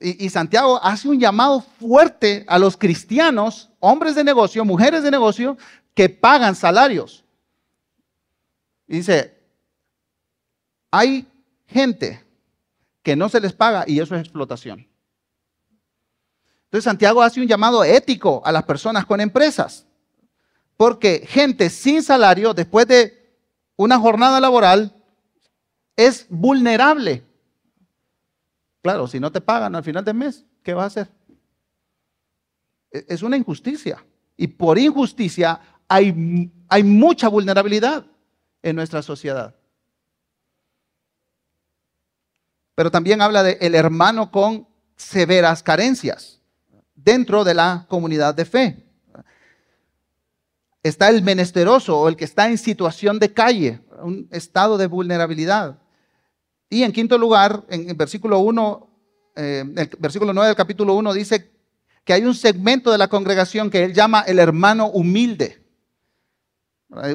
Y, 0.00 0.24
y, 0.24 0.30
Santiago 0.30 0.80
hace 0.82 1.08
un 1.08 1.20
llamado 1.20 1.60
fuerte 1.60 2.44
a 2.48 2.58
los 2.58 2.76
cristianos, 2.76 3.70
hombres 3.78 4.14
de 4.14 4.24
negocio, 4.24 4.64
mujeres 4.64 5.02
de 5.02 5.10
negocio, 5.10 5.58
que 5.94 6.08
pagan 6.08 6.54
salarios. 6.54 7.24
Y 8.88 8.96
dice, 8.96 9.36
hay 10.90 11.26
gente 11.66 12.25
que 13.06 13.14
no 13.14 13.28
se 13.28 13.40
les 13.40 13.52
paga 13.52 13.84
y 13.86 14.00
eso 14.00 14.16
es 14.16 14.20
explotación. 14.20 14.84
Entonces 16.64 16.82
Santiago 16.82 17.22
hace 17.22 17.40
un 17.40 17.46
llamado 17.46 17.84
ético 17.84 18.42
a 18.44 18.50
las 18.50 18.64
personas 18.64 19.06
con 19.06 19.20
empresas, 19.20 19.86
porque 20.76 21.24
gente 21.24 21.70
sin 21.70 22.02
salario 22.02 22.52
después 22.52 22.88
de 22.88 23.38
una 23.76 23.96
jornada 24.00 24.40
laboral 24.40 24.92
es 25.94 26.26
vulnerable. 26.28 27.22
Claro, 28.82 29.06
si 29.06 29.20
no 29.20 29.30
te 29.30 29.40
pagan 29.40 29.76
al 29.76 29.84
final 29.84 30.04
del 30.04 30.16
mes, 30.16 30.44
¿qué 30.64 30.74
vas 30.74 30.82
a 30.82 30.86
hacer? 30.86 31.12
E-, 32.90 33.06
es 33.08 33.22
una 33.22 33.36
injusticia. 33.36 34.04
Y 34.36 34.48
por 34.48 34.80
injusticia 34.80 35.60
hay, 35.86 36.50
hay 36.68 36.82
mucha 36.82 37.28
vulnerabilidad 37.28 38.04
en 38.64 38.74
nuestra 38.74 39.00
sociedad. 39.00 39.54
Pero 42.76 42.90
también 42.90 43.22
habla 43.22 43.42
de 43.42 43.58
el 43.60 43.74
hermano 43.74 44.30
con 44.30 44.68
severas 44.96 45.62
carencias 45.62 46.40
dentro 46.94 47.42
de 47.42 47.54
la 47.54 47.86
comunidad 47.88 48.34
de 48.34 48.44
fe. 48.44 48.86
Está 50.82 51.08
el 51.08 51.22
menesteroso 51.22 51.98
o 51.98 52.08
el 52.08 52.16
que 52.16 52.26
está 52.26 52.48
en 52.48 52.58
situación 52.58 53.18
de 53.18 53.32
calle, 53.32 53.80
un 54.02 54.28
estado 54.30 54.78
de 54.78 54.86
vulnerabilidad. 54.86 55.78
Y 56.68 56.82
en 56.82 56.92
quinto 56.92 57.16
lugar, 57.16 57.64
en 57.70 57.88
el 57.88 57.96
versículo 57.96 58.40
1, 58.40 58.90
eh, 59.36 59.64
el 59.74 59.90
versículo 59.98 60.32
9 60.32 60.48
del 60.48 60.56
capítulo 60.56 60.94
1 60.94 61.14
dice 61.14 61.50
que 62.04 62.12
hay 62.12 62.24
un 62.24 62.34
segmento 62.34 62.92
de 62.92 62.98
la 62.98 63.08
congregación 63.08 63.70
que 63.70 63.84
él 63.84 63.94
llama 63.94 64.20
el 64.20 64.38
hermano 64.38 64.88
humilde. 64.88 65.64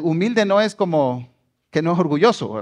Humilde 0.02 0.44
no 0.44 0.60
es 0.60 0.76
como 0.76 1.30
que 1.70 1.82
no 1.82 1.94
es 1.94 2.00
orgulloso. 2.00 2.62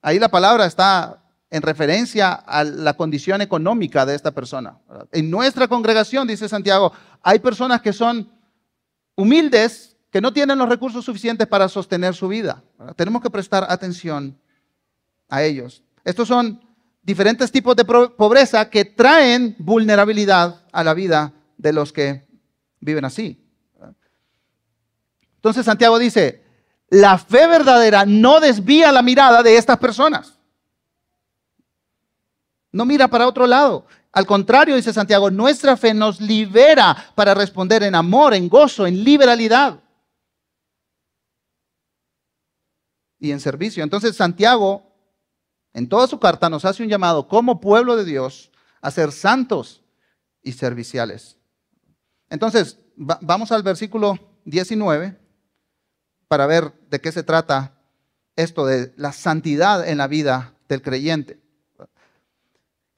Ahí 0.00 0.18
la 0.18 0.30
palabra 0.30 0.66
está 0.66 1.24
en 1.50 1.62
referencia 1.62 2.32
a 2.32 2.62
la 2.64 2.94
condición 2.94 3.40
económica 3.40 4.04
de 4.04 4.14
esta 4.14 4.32
persona. 4.32 4.78
En 5.12 5.30
nuestra 5.30 5.66
congregación, 5.66 6.28
dice 6.28 6.48
Santiago, 6.48 6.92
hay 7.22 7.38
personas 7.38 7.80
que 7.80 7.92
son 7.92 8.30
humildes, 9.14 9.96
que 10.10 10.20
no 10.20 10.32
tienen 10.32 10.58
los 10.58 10.68
recursos 10.68 11.04
suficientes 11.04 11.46
para 11.46 11.68
sostener 11.68 12.14
su 12.14 12.28
vida. 12.28 12.62
Tenemos 12.96 13.22
que 13.22 13.30
prestar 13.30 13.66
atención 13.68 14.38
a 15.28 15.42
ellos. 15.42 15.82
Estos 16.04 16.28
son 16.28 16.60
diferentes 17.02 17.50
tipos 17.50 17.74
de 17.76 17.84
pobreza 17.84 18.68
que 18.68 18.84
traen 18.84 19.56
vulnerabilidad 19.58 20.62
a 20.72 20.84
la 20.84 20.94
vida 20.94 21.32
de 21.56 21.72
los 21.72 21.92
que 21.92 22.28
viven 22.80 23.04
así. 23.04 23.42
Entonces 25.36 25.64
Santiago 25.64 25.98
dice, 25.98 26.44
la 26.90 27.18
fe 27.18 27.46
verdadera 27.46 28.04
no 28.06 28.40
desvía 28.40 28.92
la 28.92 29.02
mirada 29.02 29.42
de 29.42 29.56
estas 29.56 29.78
personas. 29.78 30.37
No 32.72 32.84
mira 32.84 33.08
para 33.08 33.26
otro 33.26 33.46
lado. 33.46 33.86
Al 34.12 34.26
contrario, 34.26 34.76
dice 34.76 34.92
Santiago, 34.92 35.30
nuestra 35.30 35.76
fe 35.76 35.94
nos 35.94 36.20
libera 36.20 37.12
para 37.14 37.34
responder 37.34 37.82
en 37.82 37.94
amor, 37.94 38.34
en 38.34 38.48
gozo, 38.48 38.86
en 38.86 39.04
liberalidad 39.04 39.80
y 43.18 43.30
en 43.30 43.40
servicio. 43.40 43.82
Entonces 43.82 44.16
Santiago, 44.16 44.92
en 45.72 45.88
toda 45.88 46.06
su 46.06 46.18
carta, 46.18 46.48
nos 46.48 46.64
hace 46.64 46.82
un 46.82 46.88
llamado 46.88 47.28
como 47.28 47.60
pueblo 47.60 47.96
de 47.96 48.04
Dios 48.04 48.50
a 48.80 48.90
ser 48.90 49.12
santos 49.12 49.82
y 50.42 50.52
serviciales. 50.52 51.36
Entonces, 52.30 52.78
vamos 52.96 53.52
al 53.52 53.62
versículo 53.62 54.18
19 54.44 55.18
para 56.28 56.46
ver 56.46 56.72
de 56.90 57.00
qué 57.00 57.12
se 57.12 57.22
trata 57.22 57.80
esto 58.36 58.66
de 58.66 58.92
la 58.96 59.12
santidad 59.12 59.88
en 59.88 59.98
la 59.98 60.06
vida 60.06 60.54
del 60.68 60.82
creyente. 60.82 61.40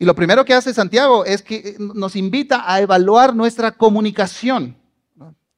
Y 0.01 0.07
lo 0.07 0.15
primero 0.15 0.47
que 0.47 0.55
hace 0.55 0.73
Santiago 0.73 1.27
es 1.27 1.43
que 1.43 1.77
nos 1.79 2.17
invita 2.17 2.65
a 2.67 2.81
evaluar 2.81 3.37
nuestra 3.37 3.71
comunicación. 3.71 4.75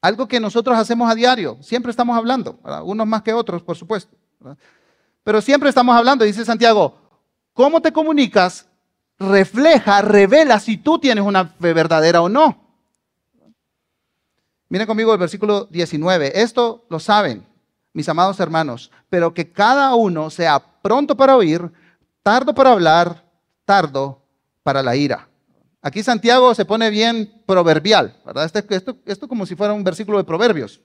Algo 0.01 0.27
que 0.27 0.41
nosotros 0.41 0.77
hacemos 0.77 1.09
a 1.09 1.15
diario. 1.15 1.57
Siempre 1.61 1.91
estamos 1.91 2.17
hablando, 2.17 2.59
unos 2.83 3.07
más 3.07 3.21
que 3.21 3.31
otros, 3.31 3.63
por 3.63 3.77
supuesto. 3.77 4.17
Pero 5.23 5.39
siempre 5.39 5.69
estamos 5.69 5.95
hablando, 5.95 6.25
dice 6.25 6.43
Santiago, 6.43 6.97
cómo 7.53 7.81
te 7.81 7.93
comunicas 7.93 8.67
refleja, 9.17 10.01
revela 10.01 10.59
si 10.59 10.75
tú 10.75 10.99
tienes 10.99 11.23
una 11.23 11.45
fe 11.45 11.71
verdadera 11.71 12.21
o 12.21 12.27
no. 12.27 12.57
Miren 14.67 14.87
conmigo 14.87 15.13
el 15.13 15.19
versículo 15.19 15.69
19. 15.71 16.41
Esto 16.41 16.85
lo 16.89 16.99
saben 16.99 17.47
mis 17.93 18.09
amados 18.09 18.41
hermanos, 18.41 18.91
pero 19.07 19.33
que 19.33 19.53
cada 19.53 19.95
uno 19.95 20.29
sea 20.29 20.59
pronto 20.81 21.15
para 21.15 21.37
oír, 21.37 21.71
tardo 22.23 22.53
para 22.53 22.71
hablar, 22.71 23.23
tardo 23.63 24.22
para 24.63 24.81
la 24.81 24.95
ira. 24.95 25.29
Aquí 25.81 26.01
Santiago 26.01 26.55
se 26.55 26.65
pone 26.65 26.89
bien 26.89 27.43
proverbial, 27.45 28.15
¿verdad? 28.25 28.45
Este, 28.45 28.75
esto, 28.75 28.97
esto, 29.05 29.27
como 29.27 29.45
si 29.45 29.55
fuera 29.55 29.73
un 29.73 29.83
versículo 29.83 30.17
de 30.17 30.23
proverbios. 30.23 30.79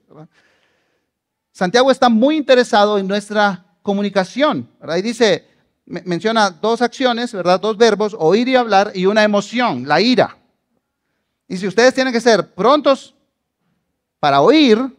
Santiago 1.53 1.91
está 1.91 2.09
muy 2.09 2.37
interesado 2.37 2.99
en 2.99 3.07
nuestra 3.07 3.65
comunicación, 3.83 4.69
¿verdad? 4.81 4.97
Y 4.97 5.03
dice, 5.03 5.47
menciona 5.87 6.51
dos 6.51 6.83
acciones, 6.83 7.33
¿verdad? 7.33 7.61
Dos 7.61 7.77
verbos, 7.77 8.17
oír 8.19 8.49
y 8.49 8.57
hablar, 8.57 8.91
y 8.95 9.07
una 9.07 9.23
emoción, 9.23 9.87
la 9.87 10.01
ira. 10.01 10.37
Y 11.47 11.57
si 11.57 11.67
ustedes 11.67 11.95
tienen 11.95 12.13
que 12.13 12.21
ser 12.21 12.55
prontos 12.55 13.15
para 14.19 14.41
oír, 14.41 14.99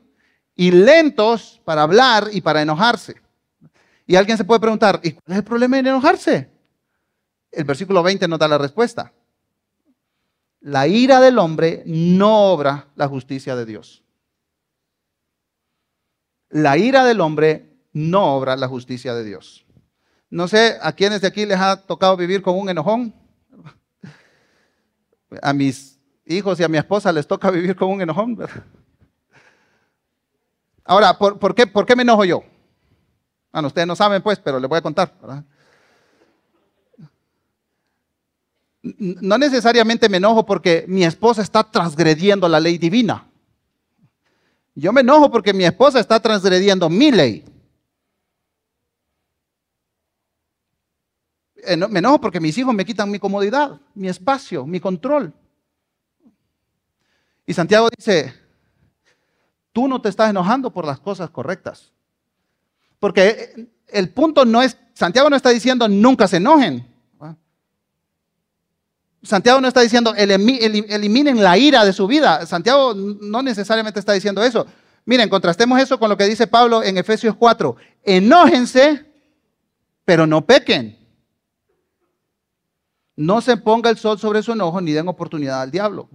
y 0.59 0.71
lentos 0.71 1.61
para 1.63 1.83
hablar 1.83 2.27
y 2.33 2.41
para 2.41 2.61
enojarse. 2.61 3.15
Y 4.05 4.17
alguien 4.17 4.37
se 4.37 4.43
puede 4.43 4.59
preguntar, 4.59 4.99
¿y 5.01 5.11
cuál 5.11 5.23
es 5.27 5.37
el 5.37 5.43
problema 5.45 5.79
en 5.79 5.87
enojarse? 5.87 6.49
El 7.51 7.63
versículo 7.63 8.03
20 8.03 8.27
nos 8.27 8.39
da 8.39 8.47
la 8.47 8.57
respuesta. 8.57 9.13
La 10.61 10.87
ira 10.87 11.19
del 11.19 11.39
hombre 11.39 11.83
no 11.85 12.51
obra 12.51 12.87
la 12.95 13.07
justicia 13.07 13.55
de 13.55 13.65
Dios. 13.65 14.03
La 16.49 16.77
ira 16.77 17.05
del 17.05 17.21
hombre 17.21 17.77
no 17.93 18.35
obra 18.35 18.55
la 18.55 18.67
justicia 18.67 19.13
de 19.13 19.23
Dios. 19.23 19.65
No 20.29 20.47
sé 20.47 20.77
a 20.81 20.91
quiénes 20.93 21.21
de 21.21 21.27
aquí 21.27 21.45
les 21.45 21.59
ha 21.59 21.85
tocado 21.85 22.17
vivir 22.17 22.41
con 22.41 22.57
un 22.57 22.69
enojón. 22.69 23.13
A 25.41 25.53
mis 25.53 25.99
hijos 26.25 26.59
y 26.59 26.63
a 26.63 26.67
mi 26.67 26.77
esposa 26.77 27.11
les 27.11 27.27
toca 27.27 27.49
vivir 27.51 27.75
con 27.75 27.89
un 27.89 28.01
enojón. 28.01 28.37
Ahora, 30.83 31.17
¿por, 31.17 31.53
qué, 31.53 31.67
¿por, 31.67 31.85
qué, 31.85 31.95
me 31.95 32.01
enojo 32.01 32.25
yo? 32.25 32.43
Bueno, 33.51 33.67
ustedes 33.67 33.87
no 33.87 33.95
saben, 33.95 34.23
pues, 34.23 34.39
pero 34.39 34.59
les 34.59 34.67
voy 34.67 34.79
a 34.79 34.81
contar. 34.81 35.13
No 38.81 39.37
necesariamente 39.37 40.07
me 40.07 40.17
enojo 40.17 40.45
porque 40.45 40.85
mi 40.87 41.03
esposa 41.03 41.41
está 41.41 41.63
transgrediendo 41.63 42.47
la 42.47 42.59
ley 42.59 42.77
divina. 42.77 43.27
Yo 44.75 44.93
me 44.93 45.01
enojo 45.01 45.29
porque 45.29 45.53
mi 45.53 45.65
esposa 45.65 45.99
está 45.99 46.19
transgrediendo 46.21 46.89
mi 46.89 47.11
ley. 47.11 47.43
Eh, 51.63 51.75
me 51.75 51.99
enojo 51.99 52.21
porque 52.21 52.39
mis 52.39 52.57
hijos 52.57 52.73
me 52.73 52.85
quitan 52.85 53.11
mi 53.11 53.19
comodidad, 53.19 53.79
mi 53.93 54.07
espacio, 54.07 54.65
mi 54.65 54.79
control. 54.79 55.33
Y 57.45 57.53
Santiago 57.53 57.89
dice, 57.95 58.33
tú 59.73 59.87
no 59.87 60.01
te 60.01 60.09
estás 60.09 60.29
enojando 60.29 60.71
por 60.71 60.85
las 60.85 60.99
cosas 60.99 61.29
correctas. 61.29 61.91
Porque 62.99 63.69
el 63.87 64.09
punto 64.09 64.45
no 64.45 64.61
es, 64.61 64.77
Santiago 64.93 65.29
no 65.29 65.35
está 65.35 65.49
diciendo 65.49 65.87
nunca 65.87 66.27
se 66.27 66.37
enojen. 66.37 66.88
Santiago 69.21 69.59
no 69.59 69.67
está 69.67 69.81
diciendo 69.81 70.13
eliminen 70.15 71.43
la 71.43 71.57
ira 71.57 71.83
de 71.83 71.93
su 71.93 72.07
vida. 72.07 72.45
Santiago 72.45 72.93
no 72.95 73.41
necesariamente 73.41 73.99
está 73.99 74.13
diciendo 74.13 74.43
eso. 74.43 74.65
Miren, 75.05 75.29
contrastemos 75.29 75.79
eso 75.79 75.99
con 75.99 76.09
lo 76.09 76.17
que 76.17 76.25
dice 76.25 76.47
Pablo 76.47 76.83
en 76.83 76.97
Efesios 76.97 77.35
4. 77.35 77.75
Enójense, 78.03 79.05
pero 80.05 80.25
no 80.25 80.45
pequen. 80.45 80.97
No 83.15 83.41
se 83.41 83.57
ponga 83.57 83.89
el 83.89 83.97
sol 83.97 84.17
sobre 84.17 84.41
su 84.41 84.53
enojo 84.53 84.79
ni 84.79 84.93
den 84.93 85.07
oportunidad 85.07 85.61
al 85.61 85.71
diablo. 85.71 86.09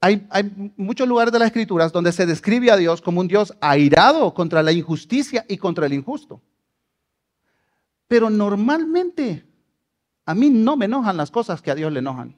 Hay, 0.00 0.26
hay, 0.30 0.72
muchos 0.76 1.06
lugares 1.06 1.32
de 1.32 1.38
las 1.38 1.46
escrituras 1.46 1.92
donde 1.92 2.12
se 2.12 2.24
describe 2.24 2.70
a 2.70 2.76
Dios 2.76 3.02
como 3.02 3.20
un 3.20 3.28
Dios 3.28 3.54
airado 3.60 4.32
contra 4.32 4.62
la 4.62 4.72
injusticia 4.72 5.44
y 5.48 5.58
contra 5.58 5.84
el 5.84 5.92
injusto. 5.92 6.40
Pero 8.08 8.30
normalmente 8.30 9.45
a 10.26 10.34
mí 10.34 10.50
no 10.50 10.76
me 10.76 10.86
enojan 10.86 11.16
las 11.16 11.30
cosas 11.30 11.62
que 11.62 11.70
a 11.70 11.76
Dios 11.76 11.92
le 11.92 12.00
enojan. 12.00 12.36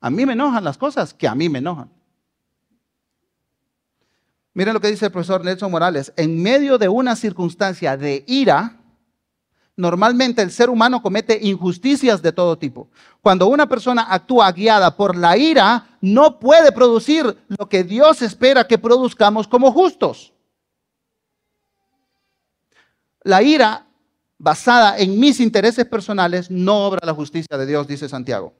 A 0.00 0.08
mí 0.08 0.24
me 0.24 0.34
enojan 0.34 0.62
las 0.62 0.78
cosas 0.78 1.12
que 1.12 1.26
a 1.26 1.34
mí 1.34 1.48
me 1.48 1.58
enojan. 1.58 1.90
Miren 4.54 4.74
lo 4.74 4.80
que 4.80 4.88
dice 4.88 5.06
el 5.06 5.12
profesor 5.12 5.44
Nelson 5.44 5.70
Morales. 5.70 6.12
En 6.16 6.40
medio 6.40 6.78
de 6.78 6.88
una 6.88 7.16
circunstancia 7.16 7.96
de 7.96 8.24
ira, 8.28 8.76
normalmente 9.76 10.40
el 10.40 10.52
ser 10.52 10.70
humano 10.70 11.02
comete 11.02 11.40
injusticias 11.42 12.22
de 12.22 12.30
todo 12.30 12.56
tipo. 12.56 12.88
Cuando 13.20 13.48
una 13.48 13.68
persona 13.68 14.06
actúa 14.08 14.50
guiada 14.52 14.96
por 14.96 15.16
la 15.16 15.36
ira, 15.36 15.98
no 16.00 16.38
puede 16.38 16.70
producir 16.70 17.36
lo 17.48 17.68
que 17.68 17.82
Dios 17.82 18.22
espera 18.22 18.66
que 18.66 18.78
produzcamos 18.78 19.48
como 19.48 19.72
justos. 19.72 20.32
La 23.24 23.42
ira 23.42 23.87
basada 24.38 24.98
en 24.98 25.18
mis 25.18 25.40
intereses 25.40 25.84
personales 25.84 26.50
no 26.50 26.86
obra 26.86 27.00
la 27.04 27.12
justicia 27.12 27.58
de 27.58 27.66
Dios, 27.66 27.86
dice 27.86 28.08
Santiago. 28.08 28.54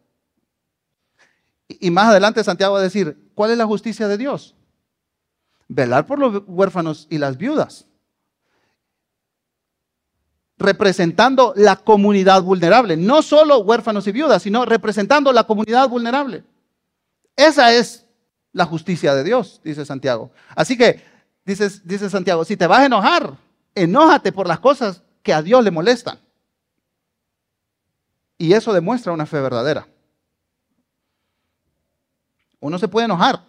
Y 1.68 1.90
más 1.90 2.08
adelante 2.08 2.42
Santiago 2.42 2.74
va 2.74 2.80
a 2.80 2.82
decir, 2.82 3.30
¿cuál 3.34 3.52
es 3.52 3.58
la 3.58 3.66
justicia 3.66 4.08
de 4.08 4.18
Dios? 4.18 4.54
Velar 5.68 6.06
por 6.06 6.18
los 6.18 6.42
huérfanos 6.46 7.06
y 7.10 7.18
las 7.18 7.36
viudas, 7.36 7.86
representando 10.56 11.52
la 11.54 11.76
comunidad 11.76 12.42
vulnerable, 12.42 12.96
no 12.96 13.22
solo 13.22 13.58
huérfanos 13.60 14.06
y 14.06 14.12
viudas, 14.12 14.42
sino 14.42 14.64
representando 14.64 15.32
la 15.32 15.44
comunidad 15.44 15.88
vulnerable. 15.88 16.42
Esa 17.36 17.72
es 17.72 18.06
la 18.52 18.64
justicia 18.64 19.14
de 19.14 19.22
Dios, 19.22 19.60
dice 19.62 19.84
Santiago. 19.84 20.32
Así 20.56 20.76
que, 20.76 21.04
dice, 21.44 21.70
dice 21.84 22.10
Santiago, 22.10 22.44
si 22.44 22.56
te 22.56 22.66
vas 22.66 22.80
a 22.80 22.86
enojar, 22.86 23.36
enójate 23.74 24.32
por 24.32 24.48
las 24.48 24.58
cosas 24.58 25.02
que 25.28 25.34
a 25.34 25.42
Dios 25.42 25.62
le 25.62 25.70
molestan. 25.70 26.18
Y 28.38 28.54
eso 28.54 28.72
demuestra 28.72 29.12
una 29.12 29.26
fe 29.26 29.38
verdadera. 29.38 29.86
Uno 32.60 32.78
se 32.78 32.88
puede 32.88 33.04
enojar 33.04 33.44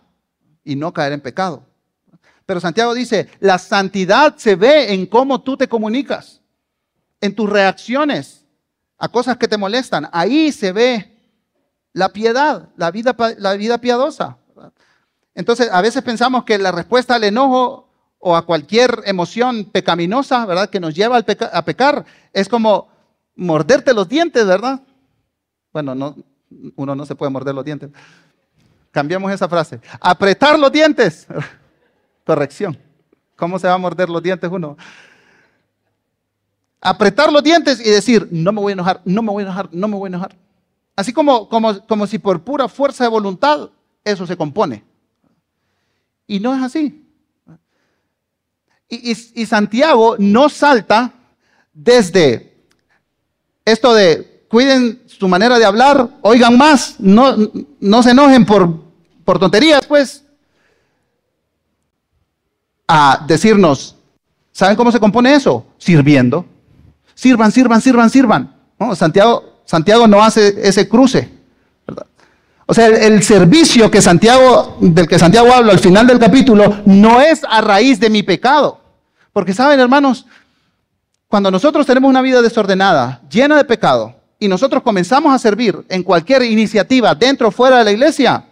y 0.65 0.75
no 0.75 0.91
caer 0.91 1.13
en 1.13 1.21
pecado. 1.21 1.63
Pero 2.45 2.59
Santiago 2.59 2.93
dice, 2.93 3.29
la 3.39 3.57
santidad 3.57 4.35
se 4.35 4.57
ve 4.57 4.93
en 4.93 5.05
cómo 5.05 5.41
tú 5.41 5.55
te 5.55 5.69
comunicas, 5.69 6.41
en 7.21 7.33
tus 7.33 7.49
reacciones 7.49 8.45
a 8.97 9.07
cosas 9.07 9.37
que 9.37 9.47
te 9.47 9.57
molestan. 9.57 10.09
Ahí 10.11 10.51
se 10.51 10.73
ve 10.73 11.17
la 11.93 12.09
piedad, 12.09 12.67
la 12.75 12.91
vida, 12.91 13.15
la 13.37 13.53
vida 13.53 13.77
piadosa. 13.77 14.37
Entonces, 15.33 15.69
a 15.71 15.81
veces 15.81 16.03
pensamos 16.03 16.43
que 16.43 16.57
la 16.57 16.73
respuesta 16.73 17.15
al 17.15 17.23
enojo 17.23 17.88
o 18.19 18.35
a 18.35 18.45
cualquier 18.45 19.01
emoción 19.05 19.65
pecaminosa, 19.65 20.45
¿verdad? 20.45 20.69
Que 20.69 20.79
nos 20.79 20.93
lleva 20.93 21.17
a 21.17 21.65
pecar, 21.65 22.05
es 22.33 22.49
como 22.49 22.89
morderte 23.35 23.93
los 23.93 24.07
dientes, 24.07 24.45
¿verdad? 24.45 24.81
Bueno, 25.71 25.95
no, 25.95 26.15
uno 26.75 26.95
no 26.95 27.05
se 27.05 27.15
puede 27.15 27.31
morder 27.31 27.55
los 27.55 27.63
dientes. 27.63 27.89
Cambiamos 28.91 29.31
esa 29.31 29.47
frase. 29.47 29.79
Apretar 30.01 30.59
los 30.59 30.71
dientes. 30.71 31.27
Corrección. 32.25 32.77
¿Cómo 33.35 33.57
se 33.57 33.67
va 33.67 33.75
a 33.75 33.77
morder 33.77 34.09
los 34.09 34.21
dientes 34.21 34.49
uno? 34.51 34.75
Apretar 36.81 37.31
los 37.31 37.43
dientes 37.43 37.79
y 37.79 37.89
decir, 37.89 38.27
no 38.31 38.51
me 38.51 38.61
voy 38.61 38.71
a 38.71 38.73
enojar, 38.73 39.01
no 39.05 39.21
me 39.21 39.31
voy 39.31 39.43
a 39.43 39.45
enojar, 39.45 39.69
no 39.71 39.87
me 39.87 39.95
voy 39.95 40.07
a 40.07 40.11
enojar. 40.11 40.35
Así 40.95 41.13
como, 41.13 41.47
como, 41.47 41.85
como 41.87 42.07
si 42.07 42.19
por 42.19 42.41
pura 42.43 42.67
fuerza 42.67 43.05
de 43.05 43.09
voluntad 43.09 43.69
eso 44.03 44.27
se 44.27 44.35
compone. 44.35 44.83
Y 46.27 46.39
no 46.39 46.53
es 46.53 46.61
así. 46.61 47.08
Y, 48.89 49.45
Santiago 49.45 50.15
no 50.17 50.49
salta 50.49 51.13
desde 51.73 52.65
esto 53.63 53.93
de 53.93 54.45
cuiden 54.49 55.03
su 55.05 55.27
manera 55.27 55.59
de 55.59 55.65
hablar, 55.65 56.09
oigan 56.21 56.57
más, 56.57 56.95
no, 56.97 57.35
no 57.79 58.01
se 58.01 58.11
enojen 58.11 58.45
por, 58.45 58.81
por 59.23 59.37
tonterías, 59.37 59.85
pues, 59.85 60.23
a 62.87 63.23
decirnos, 63.27 63.95
¿saben 64.51 64.75
cómo 64.75 64.91
se 64.91 64.99
compone 64.99 65.35
eso? 65.35 65.67
Sirviendo. 65.77 66.45
Sirvan, 67.13 67.51
sirvan, 67.51 67.81
sirvan, 67.81 68.09
sirvan. 68.09 68.55
Santiago, 68.95 69.61
Santiago 69.65 70.07
no 70.07 70.23
hace 70.23 70.67
ese 70.67 70.89
cruce. 70.89 71.38
O 72.71 72.73
sea, 72.75 72.85
el, 72.85 73.23
servicio 73.23 73.89
que 73.89 73.99
Santiago, 73.99 74.77
del 74.79 75.07
que 75.07 75.17
Santiago 75.17 75.51
habla 75.51 75.71
al 75.71 75.79
final 75.79 76.05
del 76.05 76.19
capítulo, 76.19 76.83
no 76.85 77.19
es 77.19 77.41
a 77.49 77.61
raíz 77.61 77.99
de 77.99 78.11
mi 78.11 78.21
pecado. 78.21 78.79
Porque 79.33 79.55
saben, 79.55 79.79
hermanos, 79.79 80.27
cuando 81.27 81.49
nosotros 81.49 81.87
tenemos 81.87 82.07
una 82.07 82.21
vida 82.21 82.43
desordenada, 82.43 83.23
llena 83.27 83.57
de 83.57 83.63
pecado, 83.65 84.13
y 84.37 84.47
nosotros 84.47 84.83
comenzamos 84.83 85.33
a 85.33 85.39
servir 85.39 85.83
en 85.89 86.03
cualquier 86.03 86.43
iniciativa 86.43 87.15
dentro 87.15 87.47
o 87.47 87.51
fuera 87.51 87.79
de 87.79 87.85
la 87.85 87.91
iglesia, 87.91 88.45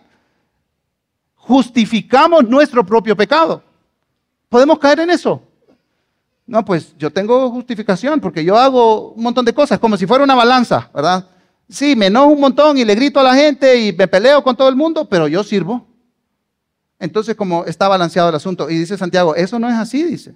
justificamos 1.36 2.44
nuestro 2.44 2.84
propio 2.84 3.16
pecado. 3.16 3.62
¿Podemos 4.50 4.80
caer 4.80 5.02
en 5.02 5.12
eso? 5.12 5.44
No, 6.48 6.66
pues 6.66 6.96
yo 6.98 7.12
tengo 7.12 7.52
justificación 7.52 8.20
porque 8.20 8.44
yo 8.44 8.58
hago 8.58 9.12
un 9.12 9.22
montón 9.22 9.46
de 9.46 9.54
cosas, 9.54 9.78
como 9.78 9.96
si 9.96 10.08
fuera 10.08 10.24
una 10.24 10.34
balanza, 10.34 10.90
¿verdad? 10.92 11.37
Sí, 11.70 11.96
me 11.96 12.08
enojo 12.08 12.28
un 12.28 12.40
montón 12.40 12.78
y 12.78 12.86
le 12.86 12.96
grito 12.96 13.20
a 13.20 13.24
la 13.24 13.36
gente 13.36 13.82
y 13.82 13.94
me 13.94 14.08
peleo 14.08 14.44
con 14.44 14.56
todo 14.56 14.70
el 14.70 14.76
mundo, 14.76 15.08
pero 15.10 15.28
yo 15.28 15.44
sirvo. 15.44 15.88
Entonces, 17.00 17.36
como 17.36 17.66
está 17.66 17.88
balanceado 17.88 18.30
el 18.30 18.36
asunto, 18.36 18.70
y 18.70 18.78
dice 18.78 18.98
Santiago, 18.98 19.36
eso 19.36 19.60
no 19.60 19.70
es 19.70 19.76
así, 19.76 20.04
dice. 20.04 20.36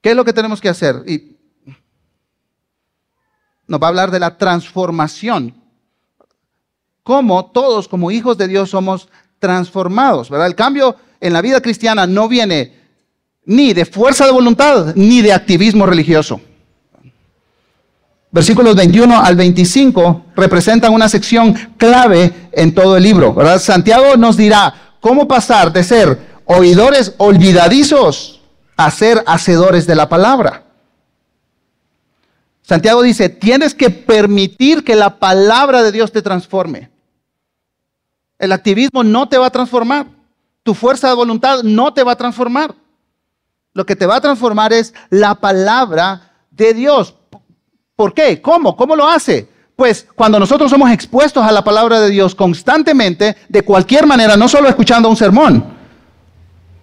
¿Qué 0.00 0.10
es 0.10 0.16
lo 0.16 0.24
que 0.24 0.32
tenemos 0.32 0.60
que 0.60 0.68
hacer? 0.68 1.02
Y 1.06 1.36
nos 3.66 3.80
va 3.80 3.86
a 3.86 3.90
hablar 3.90 4.10
de 4.10 4.20
la 4.20 4.36
transformación. 4.36 5.54
Cómo 7.02 7.50
todos 7.50 7.88
como 7.88 8.10
hijos 8.10 8.38
de 8.38 8.48
Dios 8.48 8.70
somos 8.70 9.08
transformados, 9.38 10.30
¿verdad? 10.30 10.46
El 10.46 10.54
cambio 10.54 10.96
en 11.20 11.32
la 11.32 11.42
vida 11.42 11.60
cristiana 11.60 12.06
no 12.06 12.28
viene 12.28 12.76
ni 13.44 13.72
de 13.72 13.86
fuerza 13.86 14.26
de 14.26 14.32
voluntad 14.32 14.94
ni 14.94 15.22
de 15.22 15.32
activismo 15.32 15.86
religioso. 15.86 16.40
Versículos 18.30 18.76
21 18.76 19.18
al 19.18 19.36
25 19.36 20.26
representan 20.36 20.92
una 20.92 21.08
sección 21.08 21.54
clave 21.76 22.50
en 22.52 22.74
todo 22.74 22.96
el 22.96 23.02
libro. 23.02 23.32
¿verdad? 23.32 23.58
Santiago 23.58 24.16
nos 24.16 24.36
dirá 24.36 24.96
cómo 25.00 25.26
pasar 25.26 25.72
de 25.72 25.82
ser 25.82 26.18
oidores 26.44 27.14
olvidadizos 27.16 28.40
a 28.76 28.90
ser 28.90 29.22
hacedores 29.26 29.86
de 29.86 29.94
la 29.94 30.08
palabra. 30.08 30.64
Santiago 32.62 33.00
dice, 33.00 33.30
tienes 33.30 33.74
que 33.74 33.88
permitir 33.88 34.84
que 34.84 34.94
la 34.94 35.18
palabra 35.18 35.82
de 35.82 35.90
Dios 35.90 36.12
te 36.12 36.20
transforme. 36.20 36.90
El 38.38 38.52
activismo 38.52 39.02
no 39.02 39.28
te 39.28 39.38
va 39.38 39.46
a 39.46 39.50
transformar. 39.50 40.06
Tu 40.62 40.74
fuerza 40.74 41.08
de 41.08 41.14
voluntad 41.14 41.62
no 41.62 41.94
te 41.94 42.02
va 42.02 42.12
a 42.12 42.16
transformar. 42.16 42.74
Lo 43.72 43.86
que 43.86 43.96
te 43.96 44.04
va 44.04 44.16
a 44.16 44.20
transformar 44.20 44.74
es 44.74 44.92
la 45.08 45.36
palabra 45.36 46.32
de 46.50 46.74
Dios. 46.74 47.14
¿Por 47.98 48.14
qué? 48.14 48.40
¿Cómo? 48.40 48.76
¿Cómo 48.76 48.94
lo 48.94 49.08
hace? 49.08 49.48
Pues 49.74 50.06
cuando 50.14 50.38
nosotros 50.38 50.70
somos 50.70 50.88
expuestos 50.92 51.44
a 51.44 51.50
la 51.50 51.64
palabra 51.64 51.98
de 51.98 52.10
Dios 52.10 52.32
constantemente, 52.32 53.36
de 53.48 53.62
cualquier 53.62 54.06
manera, 54.06 54.36
no 54.36 54.46
solo 54.46 54.68
escuchando 54.68 55.08
un 55.08 55.16
sermón, 55.16 55.64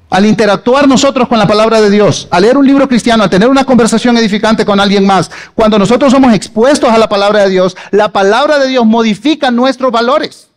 al 0.10 0.26
interactuar 0.26 0.90
nosotros 0.90 1.30
con 1.30 1.40
la 1.40 1.48
palabra 1.48 1.80
de 1.80 1.90
Dios, 1.90 2.28
al 2.32 2.42
leer 2.42 2.58
un 2.58 2.68
libro 2.68 2.90
cristiano, 2.90 3.24
a 3.24 3.30
tener 3.30 3.48
una 3.48 3.64
conversación 3.64 4.18
edificante 4.18 4.66
con 4.66 4.78
alguien 4.78 5.06
más, 5.06 5.32
cuando 5.54 5.80
nosotros 5.80 6.12
somos 6.12 6.34
expuestos 6.34 6.90
a 6.90 6.98
la 6.98 7.08
palabra 7.08 7.44
de 7.44 7.50
Dios, 7.50 7.78
la 7.92 8.10
palabra 8.10 8.60
de 8.60 8.68
Dios 8.68 8.86
modifica 8.86 9.52
nuestros 9.52 9.94
valores 9.94 10.50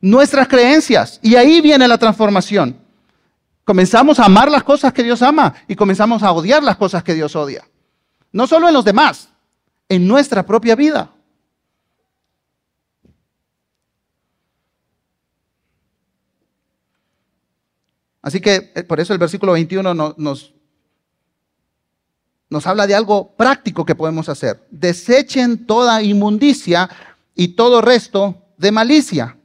nuestras 0.00 0.48
creencias. 0.48 1.20
Y 1.22 1.36
ahí 1.36 1.60
viene 1.60 1.86
la 1.86 1.98
transformación. 1.98 2.78
Comenzamos 3.62 4.18
a 4.18 4.24
amar 4.24 4.50
las 4.50 4.62
cosas 4.62 4.94
que 4.94 5.02
Dios 5.02 5.20
ama 5.20 5.52
y 5.68 5.76
comenzamos 5.76 6.22
a 6.22 6.32
odiar 6.32 6.62
las 6.62 6.76
cosas 6.76 7.04
que 7.04 7.14
Dios 7.14 7.36
odia. 7.36 7.62
No 8.32 8.46
solo 8.46 8.68
en 8.68 8.74
los 8.74 8.84
demás, 8.84 9.28
en 9.92 10.08
nuestra 10.08 10.46
propia 10.46 10.74
vida. 10.74 11.12
Así 18.22 18.40
que 18.40 18.72
eh, 18.74 18.84
por 18.84 19.00
eso 19.00 19.12
el 19.12 19.18
versículo 19.18 19.52
21 19.52 19.92
nos, 19.92 20.54
nos 22.48 22.66
habla 22.66 22.86
de 22.86 22.94
algo 22.94 23.36
práctico 23.36 23.84
que 23.84 23.94
podemos 23.94 24.30
hacer. 24.30 24.66
Desechen 24.70 25.66
toda 25.66 26.02
inmundicia 26.02 26.88
y 27.34 27.48
todo 27.48 27.82
resto 27.82 28.46
de 28.56 28.72
malicia. 28.72 29.36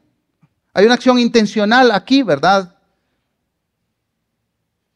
Hay 0.73 0.85
una 0.85 0.93
acción 0.93 1.19
intencional 1.19 1.91
aquí, 1.91 2.23
¿verdad? 2.23 2.73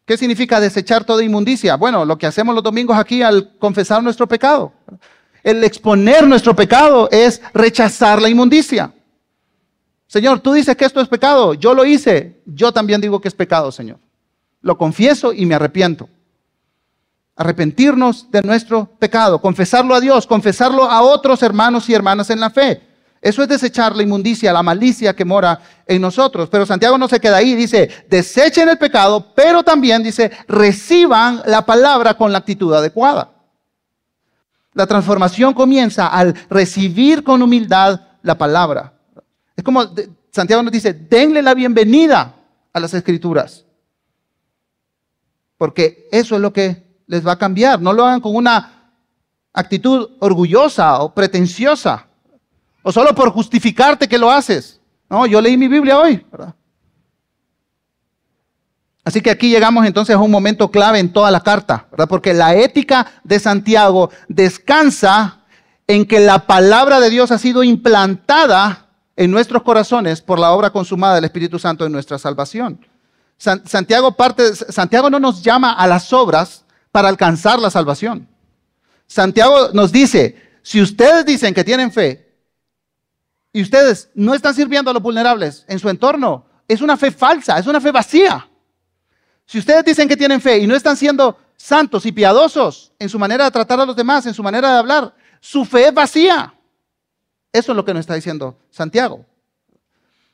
¿Qué 0.06 0.16
significa 0.16 0.62
desechar 0.62 1.04
toda 1.04 1.26
inmundicia? 1.26 1.76
Bueno, 1.76 2.06
lo 2.06 2.18
que 2.18 2.28
hacemos 2.28 2.56
los 2.56 2.64
domingos 2.64 2.98
aquí 2.98 3.22
al 3.22 3.58
confesar 3.58 4.02
nuestro 4.02 4.28
pecado. 4.28 4.72
El 5.44 5.64
exponer 5.64 6.28
nuestro 6.28 6.56
pecado 6.56 7.10
es 7.12 7.42
rechazar 7.54 8.22
la 8.22 8.30
inmundicia. 8.30 8.94
Señor, 10.08 10.42
tú 10.42 10.54
dices 10.54 10.76
que 10.76 10.86
esto 10.86 11.00
es 11.00 11.08
pecado. 11.08 11.54
Yo 11.54 11.74
lo 11.74 11.86
hice. 11.86 12.42
Yo 12.46 12.72
también 12.72 13.00
digo 13.00 13.22
que 13.22 13.28
es 13.28 13.34
pecado, 13.34 13.72
Señor. 13.72 13.98
Lo 14.62 14.78
confieso 14.78 15.34
y 15.34 15.46
me 15.46 15.56
arrepiento. 15.56 16.10
Arrepentirnos 17.36 18.30
de 18.30 18.42
nuestro 18.42 18.86
pecado, 19.00 19.42
confesarlo 19.42 19.96
a 19.96 20.02
Dios, 20.02 20.28
confesarlo 20.28 20.84
a 20.84 21.02
otros 21.02 21.42
hermanos 21.42 21.90
y 21.90 21.94
hermanas 21.94 22.30
en 22.30 22.40
la 22.40 22.50
fe. 22.50 22.82
Eso 23.22 23.42
es 23.42 23.48
desechar 23.48 23.96
la 23.96 24.04
inmundicia, 24.04 24.52
la 24.52 24.64
malicia 24.64 25.16
que 25.16 25.24
mora 25.24 25.60
en 25.88 26.02
nosotros. 26.02 26.50
Pero 26.50 26.66
Santiago 26.66 26.98
no 26.98 27.08
se 27.08 27.20
queda 27.20 27.38
ahí, 27.38 27.56
dice, 27.56 27.90
desechen 28.10 28.68
el 28.68 28.78
pecado, 28.78 29.34
pero 29.36 29.64
también 29.64 30.04
dice, 30.04 30.32
reciban 30.48 31.42
la 31.46 31.66
palabra 31.66 32.16
con 32.16 32.32
la 32.32 32.40
actitud 32.40 32.74
adecuada. 32.74 33.32
La 34.74 34.88
transformación 34.88 35.54
comienza 35.54 36.08
al 36.08 36.34
recibir 36.50 37.24
con 37.24 37.42
humildad 37.42 38.02
la 38.22 38.38
palabra. 38.38 38.94
Es 39.56 39.64
como 39.64 39.84
Santiago 40.32 40.64
nos 40.64 40.72
dice, 40.72 40.94
denle 40.94 41.42
la 41.42 41.54
bienvenida 41.54 42.36
a 42.72 42.80
las 42.80 42.94
escrituras. 42.94 43.66
Porque 45.58 46.08
eso 46.12 46.36
es 46.36 46.42
lo 46.42 46.54
que 46.54 46.84
les 47.06 47.26
va 47.26 47.34
a 47.34 47.38
cambiar. 47.38 47.82
No 47.82 47.94
lo 47.94 48.06
hagan 48.06 48.22
con 48.22 48.36
una 48.36 48.94
actitud 49.54 50.12
orgullosa 50.20 51.02
o 51.02 51.14
pretenciosa. 51.14 52.08
O 52.82 52.92
solo 52.92 53.14
por 53.14 53.30
justificarte 53.30 54.08
que 54.08 54.18
lo 54.18 54.32
haces. 54.32 54.80
No, 55.10 55.26
yo 55.26 55.42
leí 55.42 55.58
mi 55.58 55.68
Biblia 55.68 56.00
hoy. 56.00 56.26
Así 59.12 59.20
que 59.20 59.30
aquí 59.30 59.50
llegamos 59.50 59.86
entonces 59.86 60.16
a 60.16 60.20
un 60.20 60.32
momento 60.32 60.72
clave 60.72 60.98
en 60.98 61.12
toda 61.12 61.30
la 61.32 61.42
carta, 61.42 61.86
¿verdad? 61.92 62.08
Porque 62.08 62.34
la 62.34 62.56
ética 62.56 63.12
de 63.26 63.40
Santiago 63.40 64.10
descansa 64.30 65.42
en 65.86 66.06
que 66.06 66.22
la 66.22 66.48
palabra 66.48 67.02
de 67.02 67.10
Dios 67.10 67.30
ha 67.30 67.38
sido 67.38 67.62
implantada 67.62 68.88
en 69.18 69.30
nuestros 69.30 69.64
corazones 69.64 70.22
por 70.22 70.40
la 70.40 70.52
obra 70.52 70.70
consumada 70.70 71.16
del 71.16 71.26
Espíritu 71.26 71.60
Santo 71.60 71.86
en 71.86 71.92
nuestra 71.92 72.18
salvación. 72.18 72.88
Santiago, 73.38 74.14
parte, 74.14 74.56
Santiago 74.56 75.10
no 75.10 75.20
nos 75.20 75.44
llama 75.44 75.74
a 75.74 75.88
las 75.88 76.14
obras 76.14 76.64
para 76.94 77.10
alcanzar 77.10 77.60
la 77.60 77.70
salvación. 77.70 78.30
Santiago 79.08 79.72
nos 79.74 79.92
dice, 79.92 80.42
si 80.62 80.82
ustedes 80.82 81.26
dicen 81.26 81.54
que 81.54 81.66
tienen 81.66 81.92
fe 81.92 82.34
y 83.52 83.62
ustedes 83.62 84.10
no 84.16 84.34
están 84.34 84.56
sirviendo 84.56 84.90
a 84.90 84.94
los 84.94 85.04
vulnerables 85.04 85.66
en 85.68 85.80
su 85.80 85.90
entorno, 85.90 86.46
es 86.66 86.80
una 86.80 86.96
fe 86.96 87.12
falsa, 87.12 87.60
es 87.60 87.68
una 87.68 87.82
fe 87.82 87.92
vacía. 87.92 88.48
Si 89.46 89.60
ustedes 89.60 89.84
dicen 89.84 90.08
que 90.08 90.18
tienen 90.18 90.42
fe 90.42 90.60
y 90.60 90.68
no 90.68 90.76
están 90.76 90.96
siendo 90.96 91.38
santos 91.58 92.06
y 92.06 92.12
piadosos 92.12 92.94
en 92.98 93.10
su 93.10 93.20
manera 93.20 93.46
de 93.46 93.52
tratar 93.52 93.80
a 93.80 93.86
los 93.86 93.96
demás, 93.96 94.26
en 94.26 94.34
su 94.34 94.44
manera 94.44 94.72
de 94.72 94.78
hablar, 94.80 95.14
su 95.40 95.66
fe 95.66 95.88
es 95.88 95.94
vacía. 95.94 96.54
Eso 97.52 97.72
es 97.72 97.76
lo 97.76 97.84
que 97.84 97.94
nos 97.94 98.02
está 98.02 98.16
diciendo 98.16 98.58
Santiago. 98.70 99.26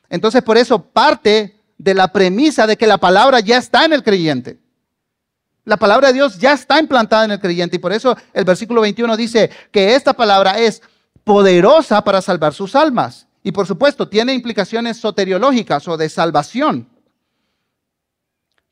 Entonces, 0.08 0.42
por 0.42 0.56
eso 0.56 0.82
parte 0.82 1.60
de 1.76 1.94
la 1.94 2.12
premisa 2.12 2.66
de 2.66 2.76
que 2.76 2.86
la 2.86 2.98
palabra 2.98 3.40
ya 3.40 3.58
está 3.58 3.84
en 3.84 3.92
el 3.92 4.02
creyente. 4.02 4.58
La 5.64 5.76
palabra 5.76 6.08
de 6.08 6.14
Dios 6.14 6.38
ya 6.38 6.52
está 6.52 6.80
implantada 6.80 7.26
en 7.26 7.32
el 7.32 7.40
creyente 7.40 7.76
y 7.76 7.78
por 7.78 7.92
eso 7.92 8.16
el 8.32 8.44
versículo 8.44 8.80
21 8.80 9.16
dice 9.16 9.50
que 9.70 9.94
esta 9.94 10.14
palabra 10.14 10.58
es 10.58 10.82
poderosa 11.24 12.02
para 12.02 12.22
salvar 12.22 12.54
sus 12.54 12.74
almas. 12.74 13.26
Y 13.42 13.52
por 13.52 13.66
supuesto, 13.66 14.08
tiene 14.08 14.32
implicaciones 14.32 14.96
soteriológicas 14.96 15.86
o 15.88 15.96
de 15.96 16.08
salvación. 16.08 16.88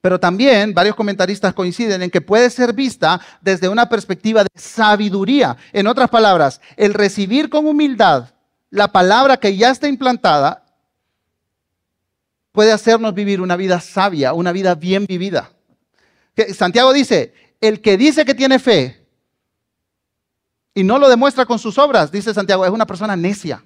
Pero 0.06 0.20
también 0.20 0.72
varios 0.72 0.94
comentaristas 0.94 1.52
coinciden 1.52 2.00
en 2.00 2.10
que 2.12 2.20
puede 2.20 2.48
ser 2.48 2.72
vista 2.72 3.20
desde 3.40 3.68
una 3.68 3.88
perspectiva 3.88 4.44
de 4.44 4.50
sabiduría. 4.54 5.56
En 5.72 5.88
otras 5.88 6.08
palabras, 6.08 6.60
el 6.76 6.94
recibir 6.94 7.50
con 7.50 7.66
humildad 7.66 8.28
la 8.70 8.92
palabra 8.92 9.36
que 9.36 9.56
ya 9.56 9.68
está 9.70 9.88
implantada 9.88 10.64
puede 12.52 12.70
hacernos 12.70 13.14
vivir 13.14 13.40
una 13.40 13.56
vida 13.56 13.80
sabia, 13.80 14.32
una 14.32 14.52
vida 14.52 14.76
bien 14.76 15.06
vivida. 15.06 15.50
Santiago 16.54 16.92
dice, 16.92 17.34
el 17.60 17.80
que 17.80 17.96
dice 17.96 18.24
que 18.24 18.36
tiene 18.36 18.60
fe 18.60 19.04
y 20.72 20.84
no 20.84 21.00
lo 21.00 21.08
demuestra 21.08 21.46
con 21.46 21.58
sus 21.58 21.78
obras, 21.78 22.12
dice 22.12 22.32
Santiago, 22.32 22.64
es 22.64 22.70
una 22.70 22.86
persona 22.86 23.16
necia. 23.16 23.64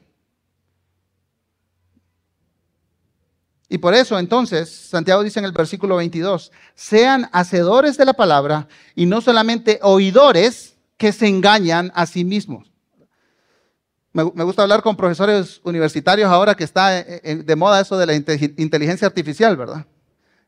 Y 3.70 3.78
por 3.78 3.94
eso 3.94 4.18
entonces 4.18 4.68
Santiago 4.68 5.22
dice 5.22 5.38
en 5.38 5.46
el 5.46 5.52
versículo 5.52 5.96
22, 5.96 6.52
sean 6.74 7.30
hacedores 7.32 7.96
de 7.96 8.04
la 8.04 8.12
palabra 8.12 8.68
y 8.94 9.06
no 9.06 9.22
solamente 9.22 9.78
oidores 9.82 10.76
que 10.98 11.12
se 11.12 11.26
engañan 11.26 11.90
a 11.94 12.04
sí 12.04 12.24
mismos. 12.24 12.70
Me, 14.12 14.24
gusta 14.24 14.62
hablar 14.62 14.82
con 14.82 14.96
profesores 14.96 15.60
universitarios 15.62 16.28
ahora 16.28 16.54
que 16.54 16.64
está 16.64 16.90
de 16.90 17.56
moda 17.56 17.80
eso 17.80 17.96
de 17.96 18.06
la 18.06 18.14
inteligencia 18.14 19.06
artificial, 19.06 19.56
¿verdad? 19.56 19.86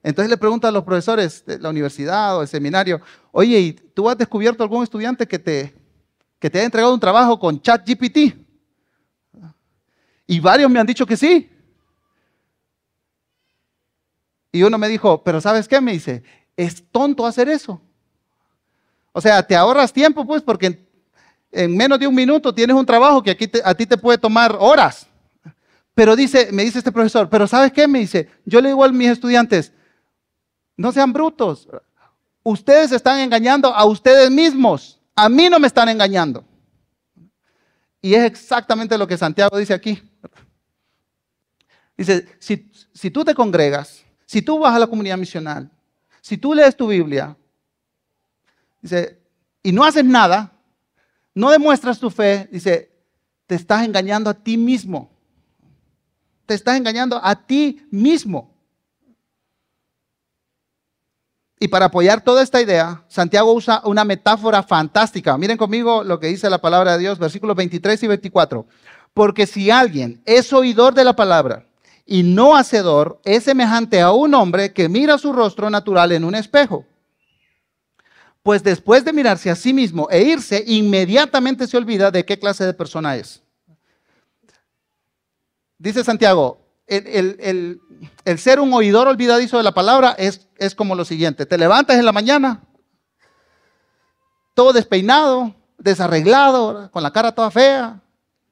Entonces 0.02 0.28
le 0.28 0.36
pregunto 0.36 0.66
a 0.66 0.72
los 0.72 0.82
profesores 0.82 1.46
de 1.46 1.60
la 1.60 1.70
universidad 1.70 2.36
o 2.36 2.42
el 2.42 2.48
seminario, 2.48 3.00
oye, 3.30 3.58
¿y 3.60 3.72
tú 3.72 4.10
has 4.10 4.18
descubierto 4.18 4.64
algún 4.64 4.82
estudiante 4.82 5.28
que 5.28 5.38
te 5.38 5.82
que 6.42 6.50
te 6.50 6.58
haya 6.58 6.64
entregado 6.64 6.92
un 6.92 6.98
trabajo 6.98 7.38
con 7.38 7.62
ChatGPT. 7.62 8.34
Y 10.26 10.40
varios 10.40 10.68
me 10.68 10.80
han 10.80 10.86
dicho 10.88 11.06
que 11.06 11.16
sí. 11.16 11.48
Y 14.52 14.62
uno 14.62 14.76
me 14.76 14.88
dijo, 14.88 15.24
pero 15.24 15.40
¿sabes 15.40 15.66
qué? 15.66 15.80
Me 15.80 15.92
dice, 15.92 16.22
es 16.56 16.84
tonto 16.90 17.26
hacer 17.26 17.48
eso. 17.48 17.80
O 19.12 19.20
sea, 19.20 19.42
te 19.42 19.56
ahorras 19.56 19.92
tiempo, 19.92 20.26
pues, 20.26 20.42
porque 20.42 20.86
en, 21.50 21.76
menos 21.76 21.98
de 21.98 22.06
un 22.06 22.14
minuto 22.14 22.54
tienes 22.54 22.76
un 22.76 22.84
trabajo 22.84 23.22
que 23.22 23.30
aquí 23.30 23.50
a 23.64 23.74
ti 23.74 23.86
te 23.86 23.96
puede 23.96 24.18
tomar 24.18 24.56
horas. 24.60 25.06
Pero 25.94 26.14
dice, 26.14 26.50
me 26.52 26.64
dice 26.64 26.78
este 26.78 26.92
profesor, 26.92 27.28
pero 27.28 27.46
¿sabes 27.46 27.72
qué? 27.72 27.88
Me 27.88 28.00
dice, 28.00 28.28
yo 28.44 28.60
le 28.60 28.68
digo 28.68 28.84
a 28.84 28.88
mis 28.88 29.10
estudiantes, 29.10 29.72
no 30.76 30.92
sean 30.92 31.12
brutos. 31.12 31.68
Ustedes 32.42 32.92
están 32.92 33.20
engañando 33.20 33.74
a 33.74 33.84
ustedes 33.84 34.30
mismos. 34.30 34.98
A 35.14 35.28
mí 35.28 35.48
no 35.48 35.58
me 35.58 35.66
están 35.66 35.88
engañando. 35.88 36.44
Y 38.00 38.14
es 38.14 38.24
exactamente 38.24 38.98
lo 38.98 39.06
que 39.06 39.18
Santiago 39.18 39.56
dice 39.58 39.74
aquí. 39.74 40.02
Dice, 41.96 42.26
si, 42.38 42.70
si 42.94 43.10
tú 43.10 43.24
te 43.24 43.34
congregas, 43.34 44.02
si 44.32 44.40
tú 44.40 44.58
vas 44.58 44.74
a 44.74 44.78
la 44.78 44.86
comunidad 44.86 45.18
misional, 45.18 45.70
si 46.22 46.38
tú 46.38 46.54
lees 46.54 46.74
tu 46.74 46.86
Biblia, 46.86 47.36
y 49.62 49.72
no 49.72 49.84
haces 49.84 50.06
nada, 50.06 50.50
no 51.34 51.50
demuestras 51.50 51.98
tu 51.98 52.08
fe, 52.08 52.48
dice, 52.50 52.90
te 53.46 53.56
estás 53.56 53.84
engañando 53.84 54.30
a 54.30 54.34
ti 54.34 54.56
mismo. 54.56 55.10
Te 56.46 56.54
estás 56.54 56.78
engañando 56.78 57.20
a 57.22 57.34
ti 57.44 57.86
mismo. 57.90 58.54
Y 61.60 61.68
para 61.68 61.84
apoyar 61.84 62.24
toda 62.24 62.42
esta 62.42 62.62
idea, 62.62 63.04
Santiago 63.08 63.52
usa 63.52 63.82
una 63.84 64.02
metáfora 64.02 64.62
fantástica. 64.62 65.36
Miren 65.36 65.58
conmigo 65.58 66.04
lo 66.04 66.18
que 66.18 66.28
dice 66.28 66.48
la 66.48 66.62
palabra 66.62 66.92
de 66.94 67.00
Dios, 67.00 67.18
versículos 67.18 67.54
23 67.54 68.02
y 68.02 68.06
24. 68.06 68.66
Porque 69.12 69.46
si 69.46 69.70
alguien 69.70 70.22
es 70.24 70.54
oidor 70.54 70.94
de 70.94 71.04
la 71.04 71.14
palabra 71.14 71.66
y 72.04 72.22
no 72.22 72.56
hacedor, 72.56 73.20
es 73.24 73.44
semejante 73.44 74.00
a 74.00 74.12
un 74.12 74.34
hombre 74.34 74.72
que 74.72 74.88
mira 74.88 75.18
su 75.18 75.32
rostro 75.32 75.70
natural 75.70 76.12
en 76.12 76.24
un 76.24 76.34
espejo. 76.34 76.84
Pues 78.42 78.62
después 78.62 79.04
de 79.04 79.12
mirarse 79.12 79.50
a 79.50 79.56
sí 79.56 79.72
mismo 79.72 80.08
e 80.10 80.22
irse, 80.22 80.64
inmediatamente 80.66 81.66
se 81.66 81.76
olvida 81.76 82.10
de 82.10 82.24
qué 82.24 82.38
clase 82.38 82.66
de 82.66 82.74
persona 82.74 83.16
es. 83.16 83.42
Dice 85.78 86.02
Santiago, 86.02 86.58
el, 86.86 87.80
ser 88.36 88.60
un 88.60 88.72
oidor 88.72 89.08
olvidadizo 89.08 89.56
de 89.56 89.62
la 89.62 89.72
palabra 89.72 90.14
es, 90.18 90.48
es 90.56 90.74
como 90.74 90.94
lo 90.94 91.04
siguiente. 91.04 91.46
Te 91.46 91.56
levantas 91.56 91.96
en 91.96 92.04
la 92.04 92.12
mañana, 92.12 92.62
todo 94.54 94.72
despeinado, 94.72 95.54
desarreglado, 95.78 96.90
con 96.90 97.02
la 97.02 97.12
cara 97.12 97.32
toda 97.32 97.50
fea, 97.50 98.00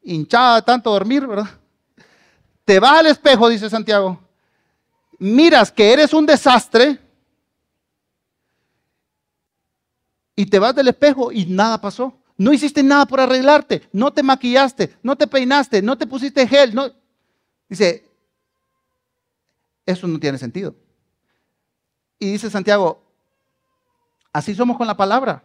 hinchada 0.02 0.56
de 0.56 0.62
tanto 0.62 0.90
dormir, 0.90 1.26
¿verdad? 1.26 1.59
Te 2.70 2.78
vas 2.78 3.00
al 3.00 3.06
espejo, 3.06 3.48
dice 3.48 3.68
Santiago, 3.68 4.16
miras 5.18 5.72
que 5.72 5.92
eres 5.92 6.14
un 6.14 6.24
desastre 6.24 7.00
y 10.36 10.46
te 10.46 10.56
vas 10.60 10.72
del 10.76 10.86
espejo 10.86 11.32
y 11.32 11.46
nada 11.46 11.80
pasó. 11.80 12.16
No 12.36 12.52
hiciste 12.52 12.84
nada 12.84 13.06
por 13.06 13.18
arreglarte, 13.18 13.88
no 13.90 14.12
te 14.12 14.22
maquillaste, 14.22 14.96
no 15.02 15.16
te 15.16 15.26
peinaste, 15.26 15.82
no 15.82 15.98
te 15.98 16.06
pusiste 16.06 16.46
gel. 16.46 16.72
No. 16.72 16.92
Dice, 17.68 18.08
eso 19.84 20.06
no 20.06 20.20
tiene 20.20 20.38
sentido. 20.38 20.76
Y 22.20 22.30
dice 22.30 22.50
Santiago, 22.50 23.02
así 24.32 24.54
somos 24.54 24.76
con 24.76 24.86
la 24.86 24.96
palabra. 24.96 25.42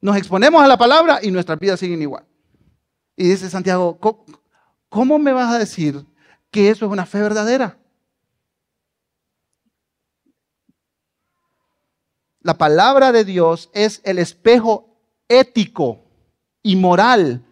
nos 0.00 0.16
exponemos 0.16 0.62
a 0.62 0.68
la 0.68 0.78
palabra 0.78 1.18
y 1.20 1.32
nuestras 1.32 1.58
vidas 1.58 1.80
siguen 1.80 2.00
igual. 2.00 2.24
Y 3.16 3.30
dice 3.30 3.50
Santiago, 3.50 3.98
¿cómo 4.96 5.18
me 5.18 5.34
vas 5.34 5.54
a 5.54 5.58
decir 5.58 6.06
que 6.50 6.70
eso 6.70 6.86
es 6.86 6.90
una 6.90 7.04
fe 7.04 7.20
verdadera? 7.20 7.76
La 12.40 12.56
palabra 12.56 13.12
de 13.12 13.22
Dios 13.22 13.68
es 13.74 14.00
el 14.04 14.18
espejo 14.18 14.96
ético 15.28 16.00
y 16.62 16.76
moral 16.76 17.44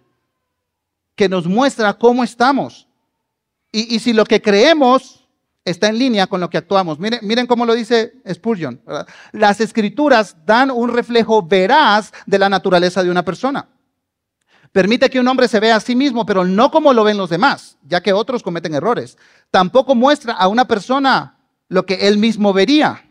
que 1.15 1.29
nos 1.29 1.47
muestra 1.47 1.99
cómo 1.99 2.25
estamos. 2.25 2.89
Y, 3.71 3.99
si 3.99 4.15
lo 4.15 4.25
que 4.25 4.41
creemos 4.41 5.29
está 5.67 5.91
en 5.91 5.99
línea 5.99 6.27
con 6.27 6.41
lo 6.41 6.49
que 6.49 6.57
actuamos. 6.57 6.99
Miren, 6.99 7.21
miren 7.25 7.47
cómo 7.47 7.67
lo 7.67 7.75
dice 7.75 8.15
Spurgeon. 8.33 8.81
Las 9.33 9.61
escrituras 9.61 10.35
dan 10.47 10.71
un 10.71 10.89
reflejo 10.89 11.43
veraz 11.43 12.11
de 12.25 12.39
la 12.39 12.49
naturaleza 12.49 13.03
de 13.03 13.11
una 13.11 13.23
persona. 13.23 13.69
Permite 14.75 15.09
que 15.09 15.21
un 15.21 15.29
hombre 15.29 15.47
se 15.47 15.61
vea 15.61 15.77
a 15.77 15.81
sí 15.81 15.95
mismo, 15.95 16.27
pero 16.27 16.45
no 16.45 16.73
como 16.73 16.93
lo 16.93 17.05
ven 17.05 17.17
los 17.17 17.31
demás, 17.31 17.79
ya 17.85 18.01
que 18.03 18.13
otros 18.13 18.43
cometen 18.43 18.75
errores. 18.75 19.17
Tampoco 19.53 19.95
muestra 19.95 20.33
a 20.33 20.49
una 20.49 20.65
persona 20.65 21.39
lo 21.69 21.87
que 21.87 22.09
él 22.09 22.19
mismo 22.19 22.53
vería 22.53 23.05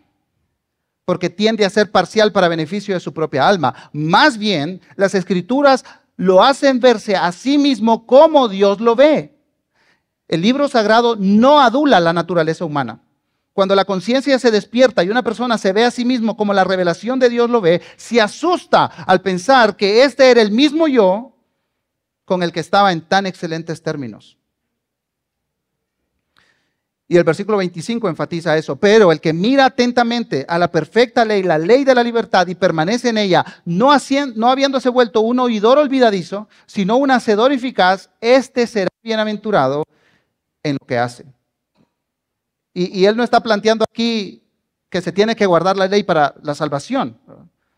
porque 1.06 1.30
tiende 1.30 1.64
a 1.64 1.70
ser 1.70 1.90
parcial 1.90 2.34
para 2.34 2.50
beneficio 2.50 2.94
de 2.94 3.00
su 3.00 3.14
propia 3.14 3.48
alma. 3.48 3.74
Más 3.94 4.38
bien, 4.38 4.82
las 4.98 5.16
escrituras 5.16 5.86
lo 6.18 6.44
hacen 6.44 6.82
verse 6.82 7.16
a 7.16 7.32
sí 7.32 7.58
mismo 7.58 8.06
como 8.06 8.50
Dios 8.50 8.82
lo 8.82 8.98
ve. 8.98 9.34
El 10.28 10.42
libro 10.42 10.68
sagrado 10.68 11.16
no 11.18 11.62
adula 11.62 12.02
la 12.02 12.12
naturaleza 12.12 12.66
humana. 12.66 13.00
Cuando 13.54 13.74
la 13.74 13.86
conciencia 13.86 14.38
se 14.38 14.52
despierta 14.52 15.02
y 15.02 15.10
una 15.10 15.24
persona 15.24 15.58
se 15.58 15.72
ve 15.72 15.86
a 15.86 15.92
sí 15.92 16.04
mismo 16.04 16.36
como 16.36 16.54
la 16.54 16.66
revelación 16.66 17.20
de 17.20 17.30
Dios 17.30 17.50
lo 17.50 17.62
ve, 17.62 17.82
se 17.96 18.20
asusta 18.20 18.84
al 18.84 19.22
pensar 19.22 19.78
que 19.78 20.04
este 20.04 20.30
era 20.30 20.42
el 20.42 20.52
mismo 20.52 20.90
yo 20.90 21.33
con 22.26 22.44
el 22.44 22.52
que 22.52 22.60
estaba 22.60 22.92
en 22.92 23.02
tan 23.02 23.26
excelentes 23.26 23.82
términos. 23.82 24.38
Y 27.08 27.18
el 27.18 27.24
versículo 27.24 27.58
25 27.58 28.08
enfatiza 28.08 28.58
eso. 28.58 28.76
Pero 28.78 29.12
el 29.12 29.20
que 29.20 29.34
mira 29.34 29.66
atentamente 29.66 30.46
a 30.48 30.58
la 30.58 30.72
perfecta 30.72 31.26
ley, 31.26 31.44
la 31.44 31.58
ley 31.58 31.84
de 31.84 31.94
la 31.94 32.04
libertad, 32.04 32.48
y 32.48 32.56
permanece 32.56 33.10
en 33.10 33.18
ella, 33.18 33.46
no, 33.66 33.92
haciendo, 33.92 34.40
no 34.40 34.50
habiéndose 34.50 34.90
vuelto 34.90 35.22
un 35.22 35.40
oidor 35.40 35.78
olvidadizo, 35.78 36.48
sino 36.66 36.98
un 36.98 37.12
hacedor 37.12 37.52
eficaz, 37.52 38.10
éste 38.22 38.66
será 38.66 38.90
bienaventurado 39.04 39.84
en 40.64 40.78
lo 40.80 40.88
que 40.88 40.98
hace. 40.98 41.26
Y 42.76 43.06
él 43.06 43.16
no 43.16 43.24
está 43.24 43.42
planteando 43.42 43.86
aquí 43.88 44.42
que 44.90 45.02
se 45.02 45.12
tiene 45.12 45.36
que 45.36 45.46
guardar 45.46 45.78
la 45.78 45.88
ley 45.88 46.02
para 46.02 46.34
la 46.42 46.56
salvación. 46.56 47.20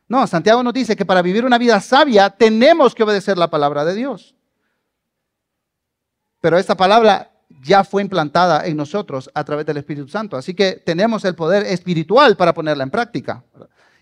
No, 0.08 0.28
Santiago 0.28 0.62
nos 0.62 0.74
dice 0.74 0.96
que 0.96 1.06
para 1.06 1.22
vivir 1.22 1.46
una 1.46 1.58
vida 1.58 1.80
sabia 1.82 2.30
tenemos 2.30 2.94
que 2.94 3.04
obedecer 3.04 3.38
la 3.38 3.50
palabra 3.50 3.84
de 3.86 3.96
Dios. 3.96 4.36
Pero 6.41 6.58
esta 6.58 6.76
palabra 6.76 7.32
ya 7.62 7.84
fue 7.84 8.04
implantada 8.04 8.65
en 8.68 8.78
nosotros 8.78 9.30
a 9.34 9.44
través 9.44 9.65
del 9.65 9.78
Espíritu 9.78 10.08
Santo. 10.08 10.38
Así 10.38 10.54
que 10.54 10.74
tenemos 10.74 11.26
el 11.26 11.36
poder 11.36 11.65
espiritual 11.65 12.38
para 12.38 12.54
ponerla 12.54 12.84
en 12.84 12.91
práctica. 12.91 13.44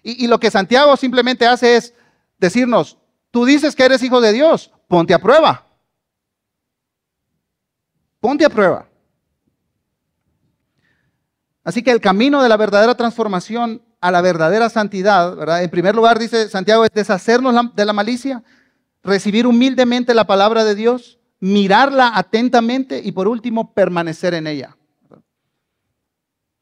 Y, 0.01 0.27
lo 0.27 0.37
que 0.39 0.51
Santiago 0.51 0.97
simplemente 0.97 1.47
hace 1.47 1.77
es 1.77 1.93
decirnos, 2.37 2.97
tú 3.31 3.45
dices 3.45 3.73
que 3.73 3.85
eres 3.85 4.03
hijo 4.03 4.19
de 4.19 4.33
Dios, 4.33 4.71
ponte 4.89 5.13
a 5.13 5.19
prueba. 5.19 5.65
Ponte 8.19 8.43
a 8.43 8.49
prueba. 8.49 8.87
Así 11.63 11.81
que 11.81 11.91
el 11.91 12.01
camino 12.01 12.43
de 12.43 12.49
la 12.49 12.57
verdadera 12.57 12.95
transformación 12.95 13.81
a 14.03 14.11
la 14.11 14.21
verdadera 14.21 14.69
santidad, 14.69 15.33
¿verdad? 15.33 15.63
En 15.63 15.69
primer 15.69 15.95
lugar, 15.95 16.19
dice 16.19 16.49
Santiago, 16.49 16.83
es 16.83 16.91
deshacernos 16.93 17.73
de 17.73 17.85
la 17.85 17.93
malicia, 17.93 18.43
recibir 19.01 19.47
humildemente 19.47 20.13
la 20.13 20.27
palabra 20.27 20.65
de 20.65 20.75
Dios, 20.75 21.19
mirarla 21.39 22.11
atentamente 22.13 23.01
y 23.01 23.13
por 23.13 23.29
último 23.29 23.73
permanecer 23.73 24.33
en 24.33 24.47
ella. 24.47 24.75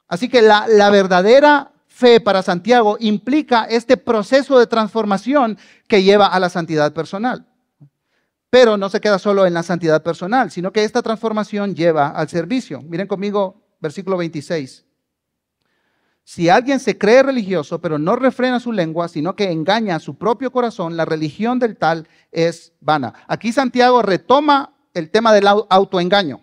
Así 0.08 0.30
que 0.30 0.43
la, 0.43 0.67
la, 0.67 0.91
verdadera 0.91 1.71
fe 1.88 2.21
para 2.21 2.43
Santiago 2.43 2.97
implica 2.99 3.63
este 3.63 3.97
proceso 3.97 4.60
de 4.60 4.67
transformación 4.67 5.58
que 5.88 6.04
lleva 6.04 6.27
a 6.27 6.39
la 6.39 6.49
santidad 6.49 6.93
personal. 6.93 7.47
Pero 8.51 8.77
no 8.77 8.89
se 8.89 9.01
queda 9.01 9.17
solo 9.17 9.47
en 9.47 9.56
la 9.56 9.63
santidad 9.63 10.04
personal, 10.04 10.51
sino 10.51 10.71
que 10.71 10.84
esta 10.84 11.01
transformación 11.01 11.73
lleva 11.73 12.10
al 12.10 12.30
servicio. 12.30 12.84
Miren 12.84 13.08
conmigo 13.08 13.63
versículo 13.80 14.17
26. 14.17 14.86
Si 16.23 16.49
alguien 16.49 16.79
se 16.79 16.97
cree 16.97 17.23
religioso, 17.23 17.81
pero 17.81 17.97
no 17.97 18.15
refrena 18.15 18.60
su 18.60 18.71
lengua, 18.71 19.07
sino 19.07 19.36
que 19.36 19.51
engaña 19.51 19.95
a 19.95 19.99
su 19.99 20.17
propio 20.17 20.51
corazón, 20.51 20.95
la 20.95 21.05
religión 21.05 21.60
del 21.60 21.77
tal 21.77 22.07
es 22.31 22.73
vana. 22.79 23.13
Aquí 23.27 23.51
Santiago 23.51 24.01
retoma 24.01 24.73
el 24.93 25.10
tema 25.10 25.34
del 25.34 25.47
autoengaño 25.47 26.41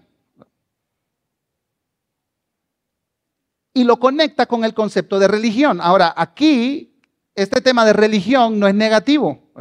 y 3.78 3.84
lo 3.84 4.00
conecta 4.00 4.46
con 4.46 4.64
el 4.64 4.74
concepto 4.74 5.20
de 5.20 5.28
religión. 5.28 5.80
Ahora, 5.80 6.12
aquí, 6.16 7.00
este 7.36 7.60
tema 7.60 7.84
de 7.84 7.92
religión 7.92 8.58
no 8.58 8.66
es 8.66 8.74
negativo. 8.74 9.52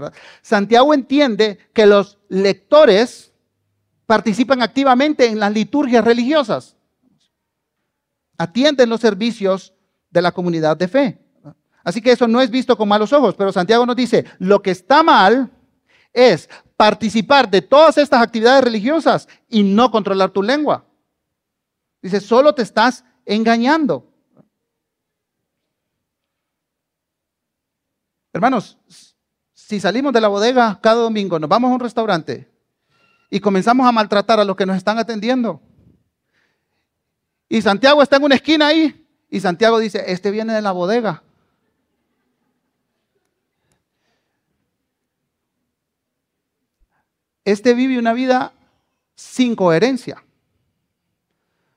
Santiago 0.41 0.93
entiende 0.93 1.59
que 1.73 1.85
los 1.85 2.17
lectores 2.27 3.31
participan 4.07 4.63
activamente 4.63 5.27
en 5.27 5.39
las 5.39 5.53
liturgias 5.53 6.03
religiosas, 6.03 6.77
atienden 8.37 8.89
los 8.89 9.01
servicios 9.01 9.76
de 10.17 10.21
la 10.23 10.31
comunidad 10.31 10.75
de 10.75 10.87
fe. 10.87 11.19
Así 11.83 12.01
que 12.01 12.11
eso 12.11 12.27
no 12.27 12.41
es 12.41 12.49
visto 12.49 12.75
con 12.75 12.89
malos 12.89 13.13
ojos, 13.13 13.35
pero 13.35 13.53
Santiago 13.53 13.85
nos 13.85 13.95
dice, 13.95 14.25
lo 14.39 14.61
que 14.61 14.71
está 14.71 15.03
mal 15.03 15.49
es 16.11 16.49
participar 16.75 17.49
de 17.49 17.61
todas 17.61 17.97
estas 17.97 18.21
actividades 18.21 18.63
religiosas 18.63 19.27
y 19.47 19.63
no 19.63 19.91
controlar 19.91 20.31
tu 20.31 20.41
lengua. 20.41 20.83
Dice, 22.01 22.19
solo 22.19 22.53
te 22.53 22.63
estás 22.63 23.05
engañando. 23.25 24.11
Hermanos, 28.33 28.77
si 29.53 29.79
salimos 29.79 30.13
de 30.13 30.21
la 30.21 30.27
bodega 30.27 30.79
cada 30.81 31.01
domingo, 31.01 31.39
nos 31.39 31.49
vamos 31.49 31.71
a 31.71 31.73
un 31.75 31.79
restaurante 31.79 32.51
y 33.29 33.39
comenzamos 33.39 33.87
a 33.87 33.91
maltratar 33.91 34.39
a 34.39 34.45
los 34.45 34.55
que 34.55 34.65
nos 34.65 34.77
están 34.77 34.97
atendiendo. 34.97 35.61
Y 37.47 37.61
Santiago 37.61 38.01
está 38.01 38.17
en 38.17 38.23
una 38.23 38.35
esquina 38.35 38.67
ahí 38.67 39.06
y 39.29 39.39
Santiago 39.39 39.79
dice, 39.79 40.03
este 40.07 40.31
viene 40.31 40.53
de 40.53 40.61
la 40.61 40.71
bodega. 40.71 41.23
Este 47.43 47.73
vive 47.73 47.97
una 47.97 48.13
vida 48.13 48.51
sin 49.15 49.55
coherencia, 49.55 50.23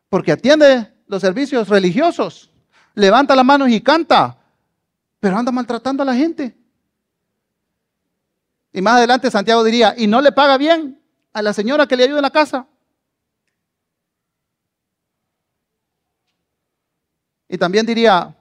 porque 0.08 0.32
atiende 0.32 0.92
los 1.06 1.20
servicios 1.20 1.68
religiosos, 1.68 2.50
levanta 2.94 3.36
las 3.36 3.44
manos 3.44 3.70
y 3.70 3.80
canta, 3.80 4.36
pero 5.20 5.36
anda 5.36 5.52
maltratando 5.52 6.02
a 6.02 6.06
la 6.06 6.14
gente. 6.14 6.56
Y 8.72 8.82
más 8.82 8.96
adelante 8.96 9.30
Santiago 9.30 9.62
diría, 9.62 9.94
y 9.96 10.06
no 10.06 10.20
le 10.20 10.32
paga 10.32 10.56
bien 10.56 11.00
a 11.32 11.42
la 11.42 11.52
señora 11.52 11.86
que 11.86 11.96
le 11.96 12.04
ayuda 12.04 12.18
en 12.18 12.22
la 12.22 12.30
casa. 12.30 12.66
Y 17.50 17.58
también 17.58 17.84
diría, 17.84 18.36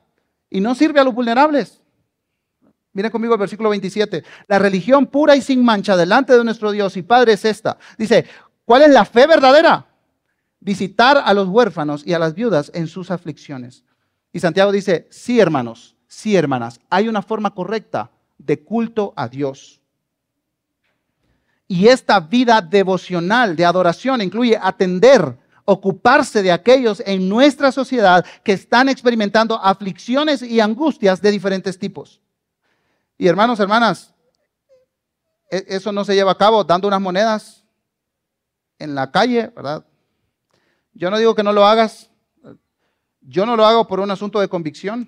y 0.51 0.61
no 0.61 0.75
sirve 0.75 0.99
a 0.99 1.03
los 1.03 1.15
vulnerables. 1.15 1.81
Miren 2.93 3.11
conmigo 3.11 3.33
el 3.33 3.39
versículo 3.39 3.71
27. 3.71 4.23
La 4.47 4.59
religión 4.59 5.07
pura 5.07 5.35
y 5.35 5.41
sin 5.41 5.65
mancha 5.65 5.97
delante 5.97 6.37
de 6.37 6.43
nuestro 6.43 6.71
Dios 6.71 6.95
y 6.95 7.01
Padre 7.01 7.33
es 7.33 7.43
esta. 7.43 7.79
Dice, 7.97 8.25
¿cuál 8.65 8.83
es 8.83 8.91
la 8.91 9.05
fe 9.05 9.25
verdadera? 9.25 9.87
Visitar 10.59 11.17
a 11.25 11.33
los 11.33 11.47
huérfanos 11.47 12.05
y 12.05 12.13
a 12.13 12.19
las 12.19 12.35
viudas 12.35 12.71
en 12.75 12.87
sus 12.87 13.09
aflicciones. 13.09 13.83
Y 14.31 14.39
Santiago 14.39 14.71
dice, 14.71 15.07
sí 15.09 15.39
hermanos, 15.39 15.95
sí 16.07 16.35
hermanas, 16.35 16.79
hay 16.87 17.07
una 17.07 17.23
forma 17.23 17.55
correcta 17.55 18.11
de 18.37 18.63
culto 18.63 19.13
a 19.15 19.27
Dios. 19.27 19.81
Y 21.67 21.87
esta 21.87 22.19
vida 22.19 22.61
devocional 22.61 23.55
de 23.55 23.65
adoración 23.65 24.21
incluye 24.21 24.59
atender 24.61 25.35
ocuparse 25.69 26.41
de 26.41 26.51
aquellos 26.51 27.03
en 27.05 27.29
nuestra 27.29 27.71
sociedad 27.71 28.25
que 28.43 28.53
están 28.53 28.89
experimentando 28.89 29.55
aflicciones 29.61 30.41
y 30.41 30.59
angustias 30.59 31.21
de 31.21 31.29
diferentes 31.29 31.77
tipos. 31.77 32.21
Y 33.19 33.27
hermanos, 33.27 33.59
hermanas, 33.59 34.13
e-, 35.51 35.65
eso 35.67 35.91
no 35.91 36.03
se 36.03 36.15
lleva 36.15 36.31
a 36.31 36.37
cabo 36.37 36.63
dando 36.63 36.87
unas 36.87 36.99
monedas 36.99 37.63
en 38.79 38.95
la 38.95 39.11
calle, 39.11 39.51
¿verdad? 39.55 39.85
Yo 40.93 41.11
no 41.11 41.19
digo 41.19 41.35
que 41.35 41.43
no 41.43 41.53
lo 41.53 41.65
hagas, 41.67 42.09
yo 43.21 43.45
no 43.45 43.55
lo 43.55 43.65
hago 43.65 43.87
por 43.87 43.99
un 43.99 44.09
asunto 44.09 44.39
de 44.39 44.49
convicción. 44.49 45.07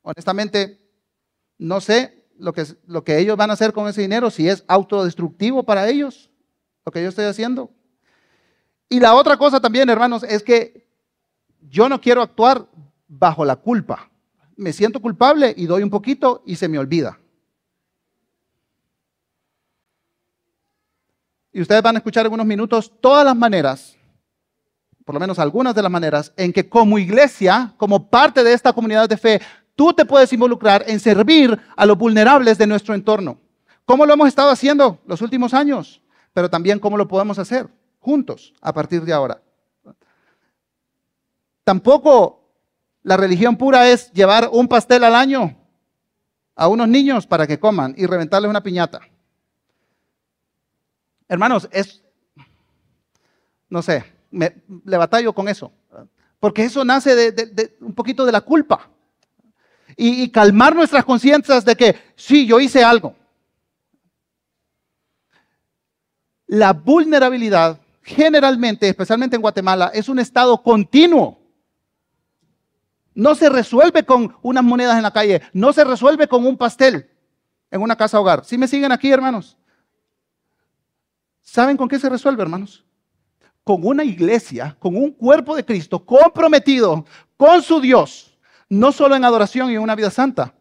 Honestamente, 0.00 0.80
no 1.58 1.82
sé 1.82 2.26
lo 2.38 2.54
que, 2.54 2.64
lo 2.86 3.04
que 3.04 3.18
ellos 3.18 3.36
van 3.36 3.50
a 3.50 3.52
hacer 3.52 3.74
con 3.74 3.86
ese 3.86 4.00
dinero, 4.00 4.30
si 4.30 4.48
es 4.48 4.64
autodestructivo 4.66 5.62
para 5.62 5.88
ellos, 5.90 6.30
lo 6.86 6.92
que 6.92 7.02
yo 7.02 7.10
estoy 7.10 7.26
haciendo. 7.26 7.70
Y 8.92 9.00
la 9.00 9.14
otra 9.14 9.38
cosa 9.38 9.58
también, 9.58 9.88
hermanos, 9.88 10.22
es 10.22 10.42
que 10.42 10.86
yo 11.62 11.88
no 11.88 11.98
quiero 11.98 12.20
actuar 12.20 12.66
bajo 13.08 13.42
la 13.42 13.56
culpa. 13.56 14.10
Me 14.54 14.70
siento 14.70 15.00
culpable 15.00 15.54
y 15.56 15.64
doy 15.64 15.82
un 15.82 15.88
poquito 15.88 16.42
y 16.44 16.56
se 16.56 16.68
me 16.68 16.78
olvida. 16.78 17.18
Y 21.54 21.62
ustedes 21.62 21.80
van 21.80 21.96
a 21.96 22.00
escuchar 22.00 22.26
en 22.26 22.34
unos 22.34 22.44
minutos 22.44 22.92
todas 23.00 23.24
las 23.24 23.34
maneras, 23.34 23.96
por 25.06 25.14
lo 25.14 25.20
menos 25.20 25.38
algunas 25.38 25.74
de 25.74 25.80
las 25.80 25.90
maneras, 25.90 26.34
en 26.36 26.52
que 26.52 26.68
como 26.68 26.98
iglesia, 26.98 27.72
como 27.78 28.10
parte 28.10 28.44
de 28.44 28.52
esta 28.52 28.74
comunidad 28.74 29.08
de 29.08 29.16
fe, 29.16 29.40
tú 29.74 29.94
te 29.94 30.04
puedes 30.04 30.30
involucrar 30.34 30.84
en 30.86 31.00
servir 31.00 31.58
a 31.74 31.86
los 31.86 31.96
vulnerables 31.96 32.58
de 32.58 32.66
nuestro 32.66 32.94
entorno. 32.94 33.40
¿Cómo 33.86 34.04
lo 34.04 34.12
hemos 34.12 34.28
estado 34.28 34.50
haciendo 34.50 35.00
los 35.06 35.22
últimos 35.22 35.54
años? 35.54 36.02
Pero 36.34 36.50
también 36.50 36.78
cómo 36.78 36.98
lo 36.98 37.08
podemos 37.08 37.38
hacer 37.38 37.70
juntos 38.02 38.52
a 38.60 38.72
partir 38.74 39.02
de 39.02 39.12
ahora. 39.12 39.40
Tampoco 41.64 42.42
la 43.02 43.16
religión 43.16 43.56
pura 43.56 43.88
es 43.88 44.12
llevar 44.12 44.50
un 44.52 44.68
pastel 44.68 45.04
al 45.04 45.14
año 45.14 45.56
a 46.54 46.68
unos 46.68 46.88
niños 46.88 47.26
para 47.26 47.46
que 47.46 47.58
coman 47.58 47.94
y 47.96 48.06
reventarles 48.06 48.50
una 48.50 48.62
piñata. 48.62 49.00
Hermanos, 51.28 51.68
es, 51.72 52.02
no 53.70 53.80
sé, 53.80 54.04
me, 54.30 54.62
le 54.84 54.96
batallo 54.96 55.32
con 55.32 55.48
eso, 55.48 55.72
porque 56.40 56.64
eso 56.64 56.84
nace 56.84 57.14
de, 57.14 57.76
un 57.80 57.94
poquito 57.94 58.26
de 58.26 58.32
la 58.32 58.42
culpa 58.42 58.90
y, 59.96 60.24
y 60.24 60.30
calmar 60.30 60.74
nuestras 60.74 61.04
conciencias 61.04 61.64
de 61.64 61.76
que 61.76 61.96
sí, 62.16 62.46
yo 62.46 62.60
hice 62.60 62.84
algo. 62.84 63.14
La 66.46 66.72
vulnerabilidad 66.72 67.81
generalmente, 68.02 68.88
especialmente 68.88 69.36
en 69.36 69.42
Guatemala, 69.42 69.90
es 69.94 70.08
un 70.08 70.18
estado 70.18 70.62
continuo. 70.62 71.40
No 73.14 73.34
se 73.34 73.48
resuelve 73.48 74.04
con 74.04 74.36
unas 74.42 74.64
monedas 74.64 74.96
en 74.96 75.02
la 75.02 75.12
calle, 75.12 75.42
no 75.52 75.72
se 75.72 75.84
resuelve 75.84 76.28
con 76.28 76.46
un 76.46 76.56
pastel 76.56 77.10
en 77.70 77.82
una 77.82 77.96
casa 77.96 78.20
hogar. 78.20 78.44
¿Sí 78.44 78.56
me 78.56 78.68
siguen 78.68 78.92
aquí, 78.92 79.10
hermanos? 79.10 79.56
¿Saben 81.40 81.76
con 81.76 81.88
qué 81.88 81.98
se 81.98 82.08
resuelve, 82.08 82.42
hermanos? 82.42 82.84
Con 83.64 83.84
una 83.86 84.04
iglesia, 84.04 84.76
con 84.78 84.96
un 84.96 85.10
cuerpo 85.10 85.54
de 85.54 85.64
Cristo 85.64 86.04
comprometido 86.04 87.04
con 87.36 87.62
su 87.62 87.80
Dios, 87.80 88.38
no 88.68 88.92
solo 88.92 89.14
en 89.14 89.24
adoración 89.24 89.70
y 89.70 89.74
en 89.74 89.82
una 89.82 89.94
vida 89.94 90.10
santa, 90.10 90.54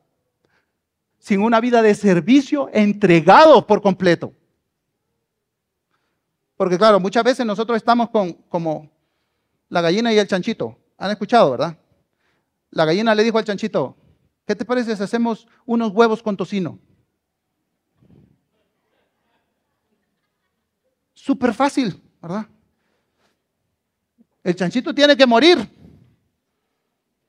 sino 1.17 1.45
una 1.45 1.61
vida 1.61 1.81
de 1.81 1.93
servicio 1.95 2.69
entregado 2.73 3.65
por 3.65 3.81
completo. 3.81 4.33
Porque 6.61 6.77
claro, 6.77 6.99
muchas 6.99 7.23
veces 7.23 7.43
nosotros 7.43 7.75
estamos 7.75 8.11
con 8.11 8.33
como 8.47 8.87
la 9.67 9.81
gallina 9.81 10.13
y 10.13 10.19
el 10.19 10.27
chanchito. 10.27 10.77
¿Han 10.99 11.09
escuchado, 11.09 11.49
verdad? 11.49 11.75
La 12.69 12.85
gallina 12.85 13.15
le 13.15 13.23
dijo 13.23 13.39
al 13.39 13.43
chanchito, 13.43 13.97
¿qué 14.45 14.55
te 14.55 14.63
parece 14.63 14.95
si 14.95 15.01
hacemos 15.01 15.47
unos 15.65 15.91
huevos 15.91 16.21
con 16.21 16.37
tocino? 16.37 16.77
Súper 21.15 21.51
fácil, 21.55 21.99
¿verdad? 22.21 22.45
El 24.43 24.55
chanchito 24.55 24.93
tiene 24.93 25.17
que 25.17 25.25
morir. 25.25 25.67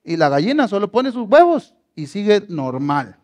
Y 0.05 0.19
la 0.19 0.29
gallina 0.29 0.69
solo 0.69 0.93
pone 0.93 1.11
sus 1.11 1.27
huevos 1.27 1.75
y 1.97 2.07
sigue 2.07 2.45
normal. 2.51 3.17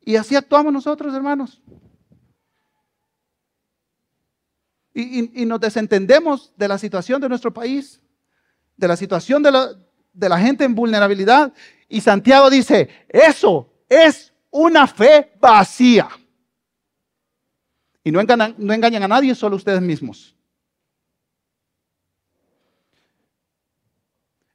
Y 0.00 0.16
así 0.16 0.34
actuamos 0.34 0.72
nosotros, 0.72 1.12
hermanos. 1.12 1.60
Y, 4.92 5.46
nos 5.46 5.60
desentendemos 5.60 6.52
de 6.56 6.68
la 6.68 6.76
situación 6.76 7.20
de 7.20 7.28
nuestro 7.28 7.52
país, 7.52 8.00
de 8.76 8.88
la 8.88 8.96
situación 8.96 9.42
de 9.42 10.28
la, 10.28 10.38
gente 10.38 10.64
en 10.64 10.74
vulnerabilidad. 10.74 11.52
Y 11.88 12.00
Santiago 12.00 12.50
dice, 12.50 12.88
eso 13.08 13.72
es 13.88 14.32
una 14.50 14.86
fe 14.86 15.32
vacía. 15.40 16.08
Y 18.02 18.10
no 18.10 18.20
engañan, 18.20 18.54
no 18.58 18.72
engañan 18.72 19.02
a 19.04 19.08
nadie, 19.08 19.34
solo 19.34 19.56
ustedes 19.56 19.80
mismos. 19.80 20.34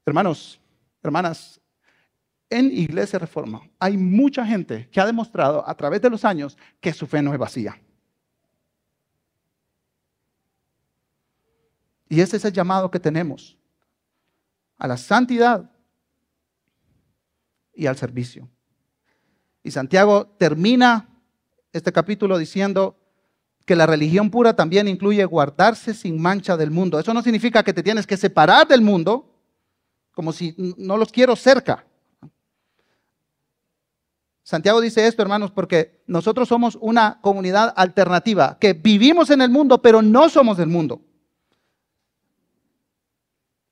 Hermanos, 0.05 0.59
hermanas, 1.01 1.59
en 2.49 2.71
Iglesia 2.71 3.17
Reforma 3.19 3.61
hay 3.79 3.97
mucha 3.97 4.45
gente 4.45 4.87
que 4.91 5.01
ha 5.01 5.05
demostrado 5.05 5.67
a 5.67 5.75
través 5.75 6.01
de 6.01 6.09
los 6.09 6.23
años 6.23 6.57
que 6.79 6.93
su 6.93 7.07
fe 7.07 7.21
no 7.21 7.33
es 7.33 7.39
vacía. 7.39 7.79
Y 12.15 12.21
ese 12.21 12.37
es 12.37 12.45
el 12.45 12.53
llamado 12.53 12.89
que 12.89 12.97
tenemos 13.01 13.57
a 14.77 14.87
la 14.87 14.95
santidad 14.95 15.69
y 17.73 17.87
al 17.87 17.97
servicio. 17.97 18.47
Y 19.63 19.71
Santiago 19.71 20.25
termina 20.37 21.09
este 21.73 21.91
capítulo 21.91 22.37
diciendo 22.37 22.97
que 23.65 23.75
la 23.75 23.85
religión 23.85 24.31
pura 24.31 24.55
también 24.55 24.87
incluye 24.87 25.25
guardarse 25.25 25.93
sin 25.93 26.21
mancha 26.21 26.55
del 26.55 26.71
mundo. 26.71 26.97
Eso 26.97 27.13
no 27.13 27.21
significa 27.21 27.63
que 27.63 27.73
te 27.73 27.83
tienes 27.83 28.07
que 28.07 28.15
separar 28.15 28.65
del 28.65 28.79
mundo, 28.79 29.35
como 30.13 30.31
si 30.31 30.55
no 30.77 30.95
los 30.95 31.11
quiero 31.11 31.35
cerca. 31.35 31.85
Santiago 34.41 34.79
dice 34.79 35.05
esto, 35.05 35.21
hermanos, 35.21 35.51
porque 35.51 36.01
nosotros 36.07 36.47
somos 36.47 36.77
una 36.79 37.19
comunidad 37.19 37.73
alternativa, 37.75 38.57
que 38.57 38.71
vivimos 38.71 39.31
en 39.31 39.41
el 39.41 39.49
mundo, 39.49 39.81
pero 39.81 40.01
no 40.01 40.29
somos 40.29 40.55
del 40.55 40.69
mundo. 40.69 41.04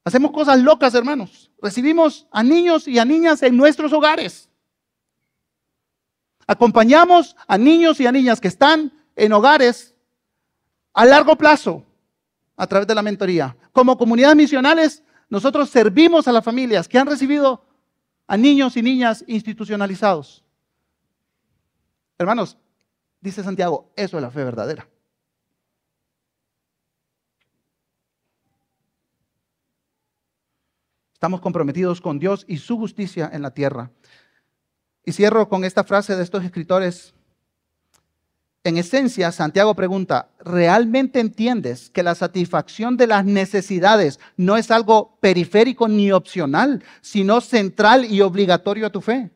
Hacemos 0.05 0.31
cosas 0.31 0.61
locas, 0.61 0.93
hermanos. 0.95 1.51
Recibimos 1.61 2.27
a 2.31 2.43
niños 2.43 2.87
y 2.87 2.99
a 2.99 3.05
niñas 3.05 3.41
en 3.43 3.55
nuestros 3.55 3.93
hogares. 3.93 4.49
Acompañamos 6.45 7.35
a 7.47 7.57
niños 7.57 7.99
y 8.01 8.05
a 8.05 8.11
niñas 8.11 8.41
que 8.41 8.49
están 8.49 8.91
en 9.15 9.31
hogares 9.31 9.95
a 10.93 11.05
largo 11.05 11.37
plazo 11.37 11.85
a 12.57 12.67
través 12.67 12.87
de 12.87 12.95
la 12.95 13.01
mentoría. 13.01 13.55
Como 13.71 13.97
comunidades 13.97 14.35
misionales, 14.35 15.03
nosotros 15.29 15.69
servimos 15.69 16.27
a 16.27 16.33
las 16.33 16.43
familias 16.43 16.87
que 16.87 16.99
han 16.99 17.07
recibido 17.07 17.65
a 18.27 18.35
niños 18.35 18.75
y 18.75 18.81
niñas 18.81 19.23
institucionalizados. 19.27 20.43
Hermanos, 22.17 22.57
dice 23.21 23.41
Santiago, 23.41 23.91
eso 23.95 24.17
es 24.17 24.23
la 24.23 24.31
fe 24.31 24.43
verdadera. 24.43 24.87
Estamos 31.23 31.39
comprometidos 31.39 32.01
con 32.01 32.19
Dios 32.19 32.43
y 32.49 32.57
su 32.57 32.77
justicia 32.77 33.29
en 33.31 33.43
la 33.43 33.51
tierra. 33.51 33.91
Y 35.05 35.13
cierro 35.13 35.47
con 35.47 35.63
esta 35.63 35.85
frase 35.85 36.17
de 36.17 36.21
estos 36.21 36.43
escritores. 36.43 37.13
En 38.65 38.75
esencia, 38.75 39.31
Santiago 39.31 39.73
pregunta, 39.73 40.31
¿realmente 40.43 41.21
entiendes 41.21 41.89
que 41.89 42.03
la 42.03 42.13
satisfacción 42.13 42.97
de 42.97 43.07
las 43.07 43.23
necesidades 43.23 44.19
no 44.35 44.57
es 44.57 44.69
algo 44.69 45.17
periférico 45.21 45.87
ni 45.87 46.11
opcional, 46.11 46.83
sino 46.99 47.39
central 47.39 48.03
y 48.03 48.19
obligatorio 48.19 48.85
a 48.85 48.89
tu 48.89 48.99
fe? 48.99 49.31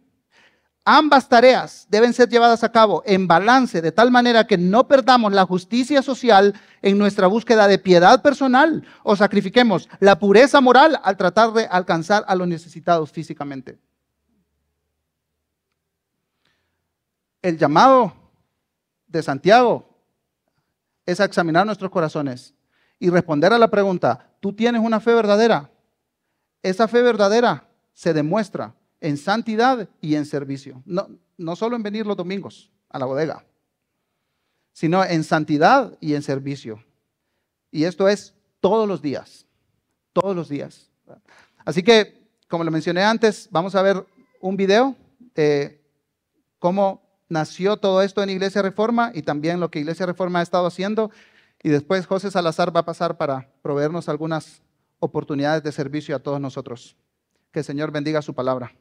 Ambas 0.89 1.28
tareas 1.28 1.86
deben 1.89 2.13
ser 2.13 2.30
llevadas 2.30 2.63
a 2.63 2.71
cabo 2.71 3.04
en 3.06 3.28
balance 3.28 3.82
de 3.82 3.91
tal 3.91 4.10
manera 4.10 4.47
que 4.47 4.58
no 4.58 4.88
perdamos 4.88 5.34
la 5.34 5.45
justicia 5.45 6.02
social 6.02 6.58
en 6.82 6.97
nuestra 6.97 7.28
búsqueda 7.28 7.67
de 7.67 7.78
piedad 7.78 8.21
personal 8.21 8.88
o 9.04 9.13
sacrifiquemos 9.17 9.89
la 10.00 10.17
pureza 10.17 10.62
moral 10.62 10.97
al 11.04 11.17
tratar 11.17 11.52
de 11.52 11.65
alcanzar 11.65 12.23
a 12.26 12.36
los 12.36 12.47
necesitados 12.47 13.12
físicamente. 13.12 13.78
El 17.41 17.58
llamado 17.58 18.13
de 19.08 19.21
Santiago 19.21 19.89
es 21.06 21.19
examinar 21.19 21.65
nuestros 21.65 21.91
corazones 21.91 22.54
y 22.97 23.10
responder 23.10 23.52
a 23.52 23.58
la 23.58 23.67
pregunta, 23.67 24.30
¿tú 24.39 24.54
tienes 24.54 24.82
una 24.82 25.02
fe 25.02 25.13
verdadera? 25.13 25.69
Esa 26.63 26.88
fe 26.88 27.02
verdadera 27.02 27.67
se 27.91 28.13
demuestra 28.13 28.73
en 29.01 29.17
santidad 29.17 29.89
y 30.01 30.15
en 30.15 30.25
servicio. 30.25 30.81
No, 30.86 31.07
no 31.38 31.55
solo 31.55 31.75
en 31.75 31.83
venir 31.83 32.05
los 32.05 32.17
domingos 32.17 32.71
a 32.89 33.00
la 33.00 33.06
bodega, 33.06 33.43
sino 34.73 35.04
en 35.04 35.23
santidad 35.23 35.98
y 36.00 36.13
en 36.13 36.21
servicio. 36.21 36.83
Y 37.71 37.83
esto 37.83 38.08
es 38.08 38.33
todos 38.60 38.87
los 38.87 39.02
días, 39.02 39.45
todos 40.13 40.35
los 40.35 40.50
días. 40.50 40.89
Así 41.65 41.83
que, 41.83 42.27
como 42.48 42.63
lo 42.63 42.71
mencioné 42.71 43.04
antes, 43.04 43.48
vamos 43.52 43.75
a 43.75 43.81
ver 43.81 44.06
un 44.39 44.56
video 44.56 44.95
de 45.35 45.81
cómo 46.60 47.02
nació 47.29 47.77
todo 47.77 48.02
esto 48.02 48.23
en 48.23 48.29
Iglesia 48.29 48.62
Reforma 48.62 49.12
y 49.13 49.21
también 49.21 49.60
lo 49.60 49.69
que 49.69 49.79
Iglesia 49.79 50.06
Reforma 50.06 50.39
ha 50.39 50.43
estado 50.43 50.65
haciendo. 50.65 51.12
Y 51.62 51.69
después 51.69 52.06
José 52.06 52.31
Salazar 52.31 52.75
va 52.75 52.81
a 52.81 52.85
pasar 52.85 53.17
para 53.17 53.50
proveernos 53.62 54.10
algunas 54.10 54.62
oportunidades 55.00 55.63
de 55.63 55.71
servicio 55.71 56.15
a 56.15 56.19
todos 56.19 56.39
nosotros. 56.39 56.95
Que 57.52 57.60
el 57.60 57.65
Señor 57.65 57.91
bendiga 57.91 58.21
su 58.21 58.33
palabra. 58.33 58.71